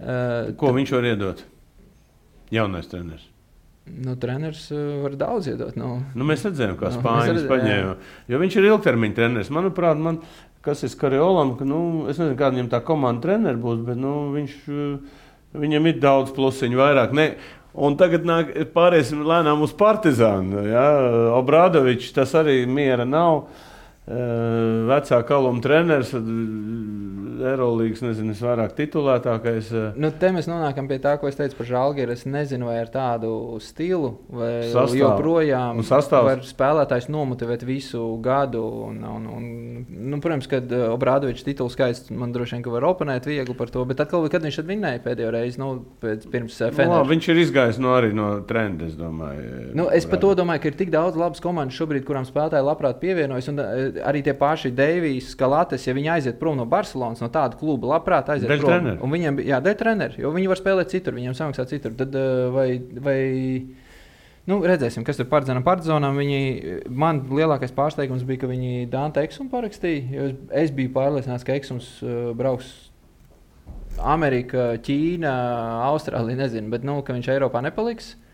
[0.00, 1.44] Uh, Ko viņš var iedot?
[2.56, 3.28] Jaunais treneris.
[3.86, 5.76] Nu, treneris uh, var daudz iedot.
[5.78, 7.92] Nu, Nu, mēs redzējām, kā Nu, Spānijas redzējām, paņēma.
[8.32, 9.52] Jo viņš ir ilgtermiņa treneris.
[9.54, 10.18] Manuprāt, man,
[10.66, 14.16] kas ir Kariolam, ka, nu, es nezinu, kāda viņam tā komanda treneris būs, bet nu,
[14.34, 15.22] viņš, uh,
[15.62, 17.14] viņam ir daudz plusiņu vairāk.
[17.16, 17.30] Ne,
[17.76, 20.62] Un tagad nāk, pāriesim lēnām uz Partizānu.
[20.64, 20.84] Ja?
[21.36, 23.50] Obradovičs tas arī miera nav.
[24.06, 26.12] Uh, vecā kaluma treneris,
[27.36, 29.70] Eirolandes, nezinu, es vairāk titulētākais.
[29.74, 32.14] Uh, Nu, te mēs nonākam pie tā, ko es teicu par Žalgiru.
[32.14, 35.00] Es nezinu, vai ar tādu stilu, vai Sastāvu.
[35.00, 38.62] joprojām var spēlētājs nomotivēt visu gadu.
[38.86, 39.48] Un, un, un,
[39.90, 43.82] nu, protams, kad Obradovičs tituls skaists, man droši vien var oponēt viegli par to.
[43.90, 47.02] Bet atkal, kad viņš tad vinnēja pēdējo reizi, nu, pēc, pirms nu, Fenerā.
[47.02, 49.74] labi, viņš ir izgājis no, arī no trenda, es domāju.
[49.76, 53.02] Nu, es par to domāju, ka ir tik daudz labas komandas šobrīd, kurām spēlētāji labprāt
[53.02, 53.50] pievienojas.
[53.50, 53.62] Un,
[54.04, 58.30] arī tie paši Deivijas, Kalates, ja viņi aiziet prom no Barcelonas, no tāda kluba, labprāt
[58.34, 58.72] aiziet Dēļ prom.
[58.72, 59.00] trenera.
[59.04, 61.94] Un viņiem, jā, dēļ treneri, jo viņi var spēlēt citur, viņiem samaksā citur.
[61.98, 62.66] Tad, uh, vai,
[63.06, 63.20] vai,
[64.50, 66.18] nu, redzēsim, kas tur paredzēta Partizānam.
[66.20, 70.32] Viņi, man lielākais pārsteigums bija, ka viņi Dante Eksumu parakstīja.
[70.50, 72.74] Es, biju pārliecināts, ka Eksums uh, brauks.
[73.96, 75.32] Amerika, Ķīna,
[75.86, 78.12] Austrālija, nezinu, bet nu, viņš Eiropā nepaliks.
[78.12, 78.25] Uh,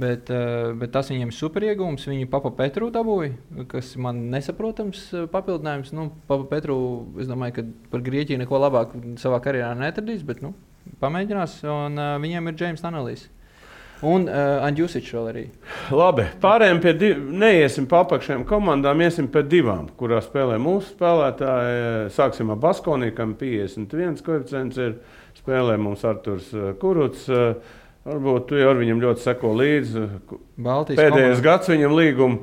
[0.00, 2.06] bet tas viņiem ir superiegūms.
[2.10, 3.32] Viņi Papa Petru dabūja,
[3.70, 5.94] kas man nesaprotams uh, papildinājums.
[5.96, 6.78] Nu, Papa Petru,
[7.20, 10.54] es domāju, ka par Grieķiju neko labāku savā karjerā netradīs, bet nu,
[11.02, 11.60] pamēģinās.
[11.68, 13.28] Un uh, viņiem ir James Tanelīs.
[14.06, 15.40] Un uh, Andjusičs vēl arī.
[15.90, 22.12] Labi, pārējiem pie divām, neiesim pa apakšējām komandām, iesim pie divām, kurās spēlē mūsu spēlētāji.
[22.14, 25.00] Sāksim ar Baskoniju, kam 51 koeficients ir.
[25.38, 27.26] Spēlē mums Arthurs eh, Kuruts.
[27.30, 27.76] eh,
[28.06, 30.06] Varbūt tu jau viņam ļoti seko līdzi.
[30.56, 31.44] Baltijas Pēdējais komanda.
[31.48, 32.38] gads viņam līguma,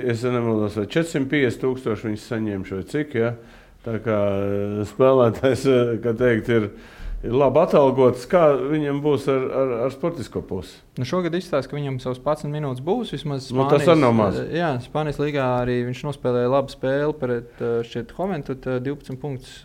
[0.00, 3.16] es nemaldos, vai 450 tūkstoši viņš saņēma šo cik.
[3.20, 3.34] Ja?
[3.84, 6.70] Tā kā eh, spēlētājs, eh, kā teikt, ir,
[7.26, 8.24] ir labi atalgots.
[8.30, 10.78] Kā viņam būs ar, ar, ar sportisko pusi?
[10.96, 13.12] Nu, šogad izstāsta, ka viņam savus 11 minūtes būs.
[13.12, 14.40] Vismaz Nu, tas arī nav maz.
[14.56, 18.56] Jā, Spānijas līgā arī viņš nospēlēja labu spēli pret Hoventu.
[18.56, 19.60] 12 punktus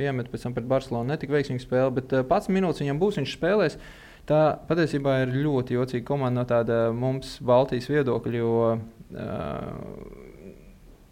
[0.00, 1.10] iemet pēc tam pret Barcelonu.
[1.12, 3.20] Ne tik veiksmīga spēle, bet uh, 11 minūtes viņam būs.
[3.20, 3.80] Viņš spēlēs.
[4.28, 8.40] Tā patiesībā ir ļoti jocīga komanda no tāda mums Baltijas viedokļa.
[8.42, 10.24] Jo, uh,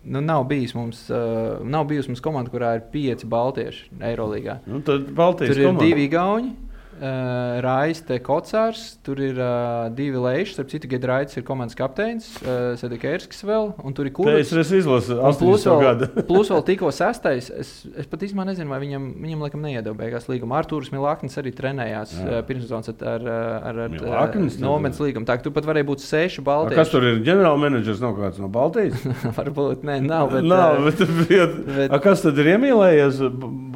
[0.07, 4.61] Nu, nav bijis mums, uh, nav bijusi mums komanda, kurā ir pieci baltieši Eirolandā.
[4.71, 5.83] Nu, tad Baltijas Tur ir komanda.
[5.83, 6.53] divi gauņi.
[6.97, 10.55] Uh, Raiste Kocārs, tur ir uh, divi lejuši.
[10.57, 14.55] Starp citu, Gedraits ir komandas kapteinis, uh, Sedekērskis vēl, tur ir kurš.
[14.57, 16.09] Es izlasu Plus 80 vēl, gadu.
[16.31, 17.51] plus vēl tikko sestais.
[17.53, 20.57] Es, es pat īstenībā nezinu, vai viņam, viņam laikam neiedeva beigās līgumu.
[20.57, 22.25] Arthurs Milāknis arī trenējās Jā.
[22.31, 23.29] uh, pirmssezonas ar, ar,
[23.73, 25.29] ar, ar Milaknis uh, nometnes līgumu.
[25.29, 26.79] Tā ka tur pat varēja būt seši A, balti.
[26.81, 27.21] Kas tur ir?
[27.27, 29.05] ģenerālmenedžers no kāds no Baltijas?
[29.39, 30.33] Varbūt ne, nav.
[30.33, 33.21] Bet, Nav, bet, bet, bet- A, kas tad ir iemīlējies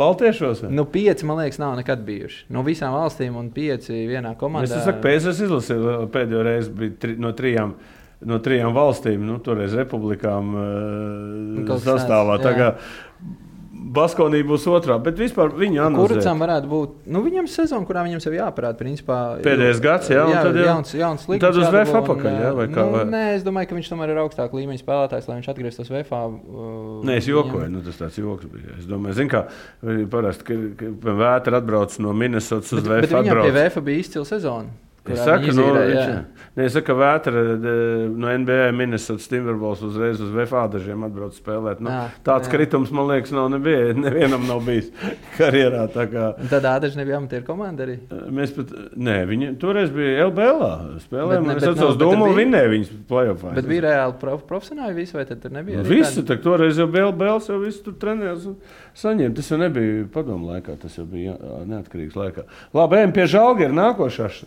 [0.01, 0.65] Baltiešos?
[0.73, 2.47] Nu, pieci, man liekas, nav nekad bijuši.
[2.55, 3.10] No visām valstīm
[3.41, 4.83] un pieci vienā Es komandā.
[4.85, 7.75] saku, PSS izlasīju vēl pēdējo reizi bija tri, no trijām.
[8.21, 12.35] No trijām valstīm, nu, toreiz republikām uh, sastāvā.
[12.45, 12.75] tāds,
[13.81, 16.33] Baskonija būs otrā, bet vispār viņa Kurucam analizē.
[16.43, 16.91] varētu būt?
[17.07, 19.41] Nu, viņam sezona, kurā viņam sev jāparāda, principā.
[19.43, 22.51] Pēdējais gads, jā, un jā, tad jau- jauns, jauns līgums tad uz VF apakaļ, jā,
[22.55, 23.05] vai kā, Nu, vai?
[23.09, 26.13] nē, es domāju, ka viņš tomēr ir augstāk līmeņa spēlētājs, lai viņš atgrieztos VF.
[26.13, 28.77] Uh, Nē, es jokoju, nu, tas tāds joks bija.
[28.79, 29.47] Es domāju, zin, kā
[30.11, 33.17] parasti, ka, ka vētra atbrauc no Minnesotas uz Bet, bet VF.
[33.25, 33.73] viņam pie atbrauc.
[33.73, 34.69] VF bija izcila sezona.
[35.09, 37.71] Es saku, viņi nu, izīrēja, viņš, ne, es saku, ka vētra de,
[38.21, 41.81] no NBA Minnesota Timberwolves uzreiz uz VFA dažiem atbrauc spēlēt.
[41.81, 42.53] Nu, Jā, tāds jā.
[42.53, 44.91] kritums, man liekas, nav nebija, nevienam nav bijis
[45.39, 45.87] karjerā.
[45.95, 47.97] kā Tad Ādams nebija amatieru komanda arī.
[48.29, 50.61] Mēs pat, nē, viņi toreiz bija LBL
[51.07, 51.49] spēlējumi.
[51.49, 53.55] Bet ne- Es atceros, tur bija- vinnēja viņas playoffā.
[53.57, 55.81] Bet bija reāli prof, profesionāli visi, vai tad tur nebija?
[55.89, 58.57] Visi, tā toreiz jau bija LBL, jau viss tur trenējās un
[59.01, 59.35] saņēma.
[59.41, 62.45] Tas jau nebija padomu laikā, tas jau bija jā, neatkarīgs laikā.
[62.77, 64.45] Labi, ejam pie žālga, ir nākošais.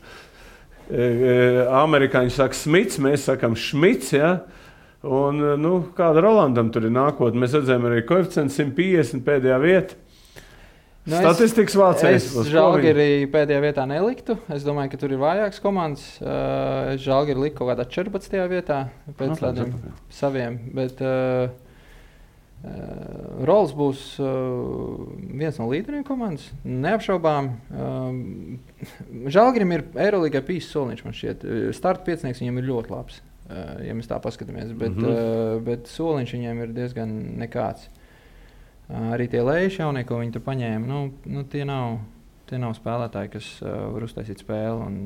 [0.91, 1.33] E, e,
[1.79, 4.13] Amerikāņi saka Smits, mēs sakam Šmits.
[4.17, 4.33] Ja?
[5.03, 7.43] Un, e, nu, kāda Rolandam tur ir nākotnē?
[7.45, 9.99] Mēs redzējām arī koeficientu 150 pēdējā vietā.
[11.03, 12.15] Nu, es- Statistikas vācējs.
[12.15, 14.37] Es viņi- arī pēdējā vietā neliktu.
[14.49, 16.05] Es domāju, ka tur ir vājāks komandas.
[16.21, 18.47] Uh, es žēlgi arī liku kaut kādā 14.
[18.47, 19.73] vietā pēc Nu, tādiem
[20.09, 20.59] saviem.
[20.73, 21.49] Bet uh,
[22.63, 25.01] Rols būs uh,
[25.35, 26.45] viens no līderiem komandas.
[26.63, 27.49] Neapšaubām.
[27.75, 28.21] Um,
[29.27, 31.03] Žēlgrim ir Eirolandā pīs soliņš.
[31.03, 31.43] man šķiet.
[31.75, 33.19] Starta piecinieks viņam ir ļoti labs.
[33.83, 34.71] Ja mēs tā paskatāmies.
[34.79, 35.03] Bet, mm.
[35.03, 35.65] -hmm.
[35.67, 37.11] bet soliņš viņiem ir diezgan
[37.43, 37.89] nekāds.
[38.87, 41.99] Arī tie lejuši jaunie, ko viņi tur paņēma, nu, nu, tie, nav,
[42.47, 44.87] tie nav spēlētāji, kas var uztaisīt spēli.
[44.87, 44.97] Un,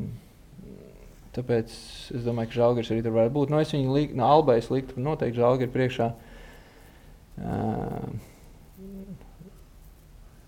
[1.34, 1.74] tāpēc
[2.14, 3.54] es domāju, ka Žalgiris arī tur varētu būt.
[3.54, 6.10] Nu, es viņu liku, no Albais liktu noteikti Žalgiris priekšā.
[6.14, 6.27] Uh,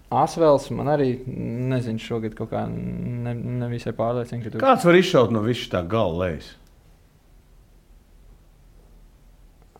[0.09, 1.11] Asvels man arī
[1.69, 6.23] nezinu, šogad kaut kā ne, nevisai pārliecina, tur Kāds var izšaut no visu tā gala
[6.25, 6.55] lejas?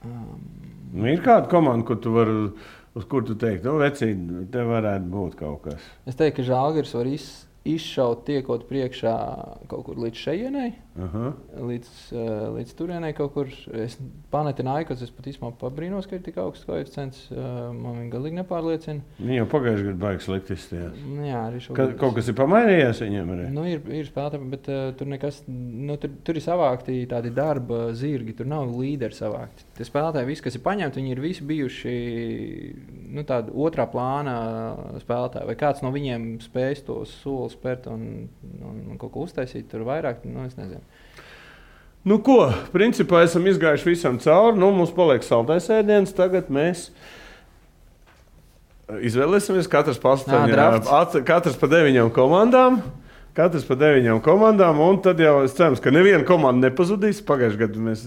[0.06, 0.38] um,
[0.94, 2.32] Nu, ir kāda komanda, kur tu vari,
[2.98, 5.84] uz kur tu teikt, nu, vecīt, te varētu būt kaut kas.
[6.10, 7.28] es teiktu, ka Žalgiris var iz,
[7.70, 9.14] izšaut tiekot priekšā
[9.70, 10.24] kaut kur līdz
[11.00, 11.08] šejienei.
[11.10, 11.64] Aha.
[11.70, 13.50] līdz, uh, līdz turienei kaut kur.
[13.80, 13.98] Es
[14.34, 17.22] panetināju, ka es pat īstenībā pabrīnos, ka ir tik augsts koeficients.
[17.32, 19.18] Uh, man viņa galīgi nepārliecina.
[19.20, 21.00] Viņi jau pagājušajā gadā baigs slikti izstājās.
[21.06, 21.96] Nu, Jā, arī Ka, šogad.
[22.02, 23.48] kaut kas ir pamainījies viņiem arī.
[23.56, 27.90] Nu, ir ir spēlētāji, bet uh, tur, nekas, nu, tur, tur ir savākti tādi darba
[27.98, 28.36] zirgi.
[28.40, 29.68] Tur nav līderi savākti.
[29.80, 31.96] Tie spēlētāji, visi, kas ir paņemti, viņi ir visi bijuši
[33.16, 34.36] nu, tādi otrā plāna
[35.04, 35.48] spēlētāji.
[35.50, 38.06] Vai kāds no viņiem spēj to soli spērt un,
[38.60, 40.82] un, un kaut ko uztaisīt tur vairāk, nu, es nezinu.
[42.08, 42.48] Nu, ko?
[42.72, 44.60] Principā esam izgājuši visam cauri.
[44.60, 46.14] Nu, mums paliek saldais ēdiens.
[46.16, 46.88] Tagad mēs
[48.90, 50.00] izvēlēsimies katrs,
[50.50, 50.90] drafts.
[50.90, 52.80] pasta, katrs pa deviņām komandām.
[53.40, 57.22] Katrs pa deviņām komandām, un tad jau es ceru, ka neviena komanda nepazudīs.
[57.24, 58.02] Pagājušajā gadā mēs,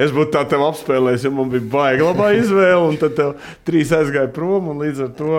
[0.00, 3.34] es būtu tā tev apspēlējis, jo man bija baigta labā izvēle, un tad tev
[3.68, 5.32] trīs aizgāja prom, un līdz ar to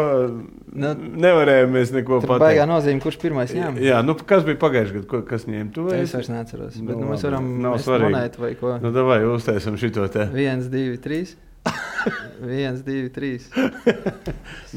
[0.69, 2.67] Nu, nevarējām mēs neko Tur baigā pateikt.
[2.69, 3.79] nozīme, kurš pirmais ņem.
[3.81, 5.21] Jā, nu, kas bija pagājušajā gadā?
[5.31, 5.87] Kas ņēma to?
[5.97, 6.75] Es vairs neatceros.
[6.77, 8.11] Bet, Nu, nu, mēs varam Nav svarīgi.
[8.13, 8.75] monētu vai ko.
[8.83, 10.27] Nu, davai, uztaisam šito te.
[10.29, 11.33] Viens, divi, trīs.
[12.53, 13.49] Viens, divi, trīs.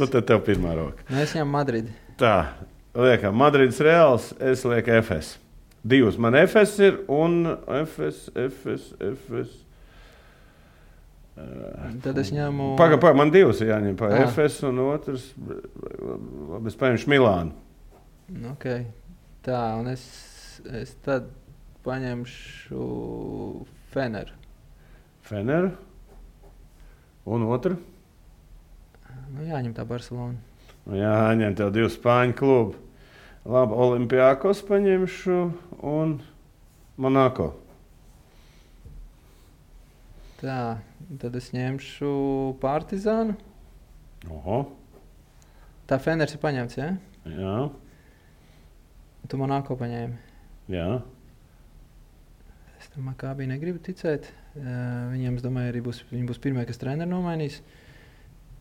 [0.00, 1.04] Nu, tad tev pirmā roka.
[1.12, 1.92] Mēs ņemam Madridi.
[2.20, 2.32] Tā,
[2.94, 5.36] liekam, Madrids Reāls, es lieku FS.
[5.82, 9.58] Divas man FS ir un FS, FS, FS.
[12.04, 12.74] Tad es ņemu.
[12.78, 13.96] Pagaid, pagaid, man divas ir jāņem.
[13.98, 14.26] Pa Ah.
[14.28, 17.52] FS un otrs, labi, es paņemšu Milānu.
[18.52, 18.84] Okay.
[19.42, 20.04] Tā, un es,
[20.70, 21.26] es tad
[21.84, 22.84] paņemšu
[23.92, 24.36] Feneru.
[25.26, 25.72] Feneru.
[27.26, 27.76] Un otru.
[29.32, 30.36] Nu, jāņem tā Barcelona.
[30.90, 32.74] Jā, ņem tev divu spāņu klubu.
[33.46, 35.38] Labi, Olimpijākos paņemšu
[35.86, 36.16] un
[37.02, 37.52] Monako.
[40.42, 40.58] Tā,
[41.22, 42.12] tad es ņemšu
[42.62, 43.36] Partizānu.
[44.30, 44.60] Oho,
[45.90, 46.92] Tā Feners ir paņemts, ja?
[47.26, 47.56] jā,
[49.28, 50.14] Tu man nāko paņēmi.
[50.72, 50.86] jā.
[52.78, 54.30] Es tam kā bija negribu ticēt.
[54.56, 57.60] Uh, viņiem, es domāju, arī būs, viņi būs pirmie, kas treneru nomainīs.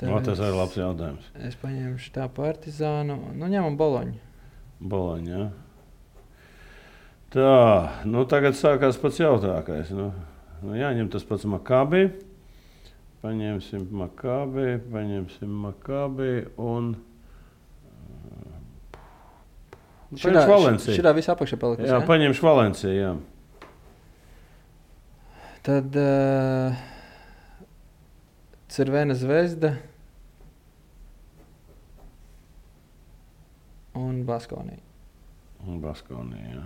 [0.02, 1.28] No, tas ir labs jautājums.
[1.46, 3.20] Es paņemšu tā Partizānu.
[3.38, 4.18] Nu, ņemam Boloņu.
[4.82, 5.44] Boloņa, jā.
[7.32, 7.52] Tā,
[8.10, 9.92] nu tagad sākās pats jautākais.
[9.96, 10.10] Nu,
[10.66, 12.08] nu jāņem tas pats Makabī.
[13.22, 16.96] Paņemsim Makabī, paņemsim Makabī un
[20.12, 20.98] Šitā, Valenciju.
[20.98, 21.88] šitā viss apakšā palikusi.
[21.88, 22.08] Jā, ja?
[22.08, 22.96] paņemšu Valenciju.
[22.98, 23.12] Jā.
[25.64, 26.82] Tad uh,
[28.72, 29.76] Cervena zvezda
[33.98, 34.82] un Baskonija.
[35.68, 36.64] Un Baskonija.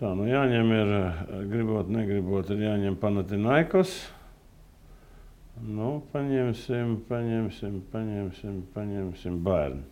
[0.00, 0.92] Tā, nu jāņem ir,
[1.50, 3.98] gribot, negribot, ir jāņem Panatinaikos.
[5.60, 9.82] Nu, paņemsim, paņemsim, paņemsim, paņemsim bērnu.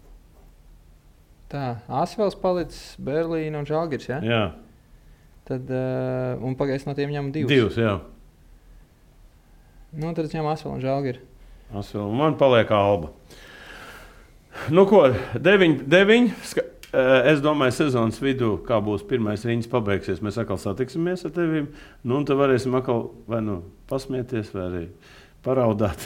[1.52, 1.66] Tā,
[2.00, 4.08] Asvels palicis Berlīna un Žalgiris.
[4.08, 4.22] Ja?
[4.24, 4.42] Jā,
[5.48, 7.48] Tad, uh, un pagaidzi no tiem ņem divus.
[7.48, 7.94] divas, jā.
[9.96, 11.22] Nu, tad es ņemu Asvelu un Žalgiru.
[11.80, 13.08] Asvēl, man paliek alba.
[14.70, 15.04] Nu, ko,
[15.38, 16.32] 9, 9.
[16.50, 20.22] Ska, eh, es domāju, sezonas vidū, kā būs pirmais rīņķis, pabeigsies.
[20.24, 21.66] Mēs atkal satiksimies ar tevi.
[22.04, 24.84] Nu, un tad varēsim atkal vai nu pasmieties, vai arī
[25.46, 26.02] paraudāt,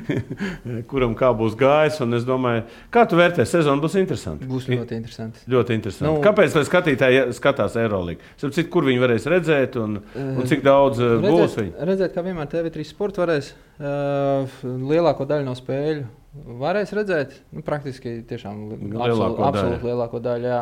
[0.90, 2.00] kuram kā būs gājis.
[2.18, 4.48] Es domāju, kā tu vērtē, sezona būs interesanta.
[4.50, 5.44] Būs ļoti interesanti.
[5.50, 6.10] Ļoti interesanti.
[6.10, 8.18] Nu- Kāpēc lai skatītāji skatās Eirolandu?
[8.42, 11.74] Citu, kur viņi varēs redzēt un, un cik daudz eh, būs Redzēt, viņi?
[11.92, 16.08] redzēt, kā vienmēr TV3 sports varēs uh, lielāko daļu no spēļu.
[16.30, 20.46] Varēs redzēt, nu, praktiski tiešām li- Lielāko absolūti, lielāko daļu.
[20.46, 20.60] Jā.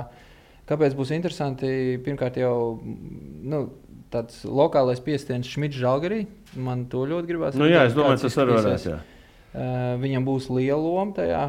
[0.69, 1.69] Kāpēc būs interesanti?
[2.05, 3.61] Pirmkārt, jau nu,
[4.12, 6.27] tāds lokālais piestiens Šmits Žalgarī.
[6.57, 7.55] Man to ļoti gribās.
[7.61, 8.87] Nu, jā, es domāju, tas arī varēs.
[8.89, 11.43] Uh, viņam būs liela loma tajā,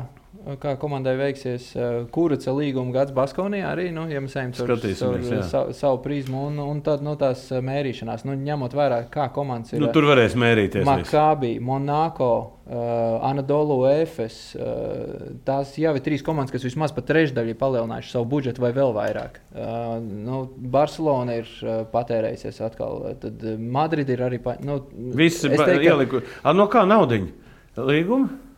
[0.62, 1.70] kā komandai veiksies.
[1.76, 5.42] Uh, Kuraca līguma gads Baskonijā arī, nu, ja mēs ejam caur, caur jā.
[5.48, 9.76] savu, savu prizmu un, un tad nu, tās uh, mērīšanās, nu, ņemot vērā, kā komandas
[9.76, 9.84] ir.
[9.84, 10.88] Nu, tur varēs mērīties.
[10.88, 12.32] Makābi, Monako,
[12.66, 14.40] uh, Anadolu Efes.
[14.58, 18.74] Uh, tās jau ir trīs komandas, kas vismaz par trešdaļu ir palielinājušas savu budžetu vai
[18.76, 19.40] vēl vairāk.
[19.54, 20.44] Uh, nu,
[20.74, 23.12] Barcelona ir uh, patērējusies atkal.
[23.22, 24.42] Tad Madrid ir arī.
[24.44, 24.82] Pa, nu,
[25.14, 26.24] Visi es ba- teiktu, ka- ieliku.
[26.44, 27.34] A, no kā naudiņa?
[27.80, 28.49] Līguma?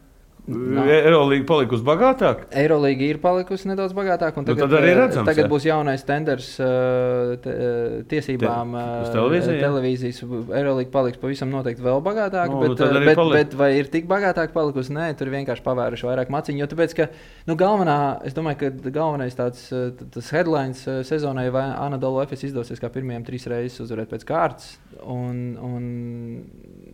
[0.49, 2.47] Eurolīga palikusi bagātāka.
[2.57, 4.41] Eirolanda ir palikusi nedaudz bagātāka.
[4.41, 8.73] Nu, Tagad, tad arī eh, redzams, tagad būs jaunais tenders uh, te, eh, tiesībām.
[8.73, 9.59] Te- jā.
[9.61, 12.49] televīzijas Eirolanda paliks pavisam noteikti vēl bagātāka.
[12.49, 13.35] Nu, bet, nu, bet, paliek.
[13.37, 14.95] bet vai ir tik bagātāka palikusi?
[14.97, 16.63] Nē, tur vienkārši pavēruši vairāk maciņu.
[16.63, 17.09] Jo tāpēc, ka
[17.45, 19.69] nu, galvenā, es domāju, ka galvenais tāds
[20.33, 24.73] headlines sezonai vai Anadolu FS izdosies kā pirmajām trīs reizes uzvarēt pēc kārtas.
[24.99, 25.85] Un, un,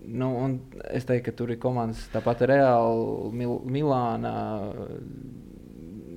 [0.07, 0.57] nu, un
[0.93, 4.33] es teiktu, ka tur ir komandas tāpat Reāli, Mil Milāna.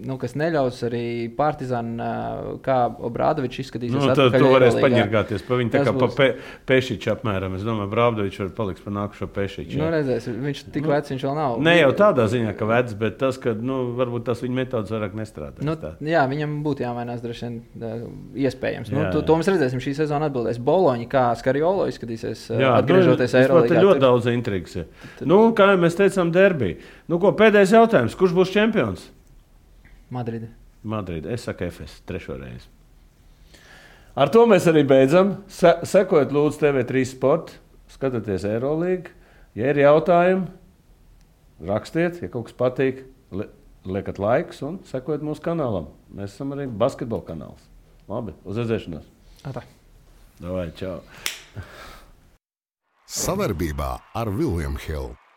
[0.07, 1.03] Nu, kas neļaus arī
[1.37, 3.95] Partizānam, kā Obradovičs izskatīsies.
[3.95, 4.85] Nu, tad atpakaļ tu varēsi Eirolīgā.
[4.87, 6.15] paņirgāties pa viņu tā Tas kā pa būs.
[6.17, 6.29] pe,
[6.71, 7.55] pešiču apmēram.
[7.59, 9.77] Es domāju, Brābdovičs var palikt pa nākušo pešiču.
[9.81, 11.59] Nu, redzēs, viņš tik Nu, vecs viņš vēl nav.
[11.61, 15.15] Ne jau tādā ziņā, ka vecs, bet tas, ka nu, varbūt tās viņa metodas vairāk
[15.21, 15.61] nestrādā.
[15.63, 15.93] Nu, Tā.
[16.01, 17.61] jā, viņam būtu jāmainās droši vien.
[18.41, 18.91] Iespējams.
[18.93, 19.27] Nu, Jā, to, jā.
[19.29, 20.59] to mēs redzēsim šī sezona atbildēs.
[20.65, 23.69] Boloņa, kā Skariolo izskatīsies, Jā, atgriežoties nu, Eiropā.
[23.69, 24.77] Tur ļoti daudz intrigas.
[25.29, 26.77] Nu, kā mēs teicām, derbī.
[27.11, 28.17] Nu, ko, pēdējais jautājums.
[28.19, 29.09] Kurš būs čempions?
[30.11, 30.51] Madridi.
[30.83, 31.27] Madrid.
[31.27, 32.69] Es saku, FS trešo reizi.
[34.19, 35.37] Ar to mēs arī beidzam.
[35.49, 37.55] Se sekojiet, lūdzu, TV3 sporta,
[37.95, 39.15] skatieties Eirolandu.
[39.59, 40.47] Ja ir jautājumi,
[41.67, 43.03] rakstiet, ja kaut kas patīk,
[43.35, 43.47] li
[43.91, 45.91] liekat laikus un sekojiet mūsu kanālam.
[46.15, 47.67] Mēs esam arī basketbola kanāls.
[48.11, 49.07] Labi, uz redzēšanos.
[50.41, 51.01] Davai, čau!
[53.11, 55.30] Savarbībā ar Vilniņu Hildu.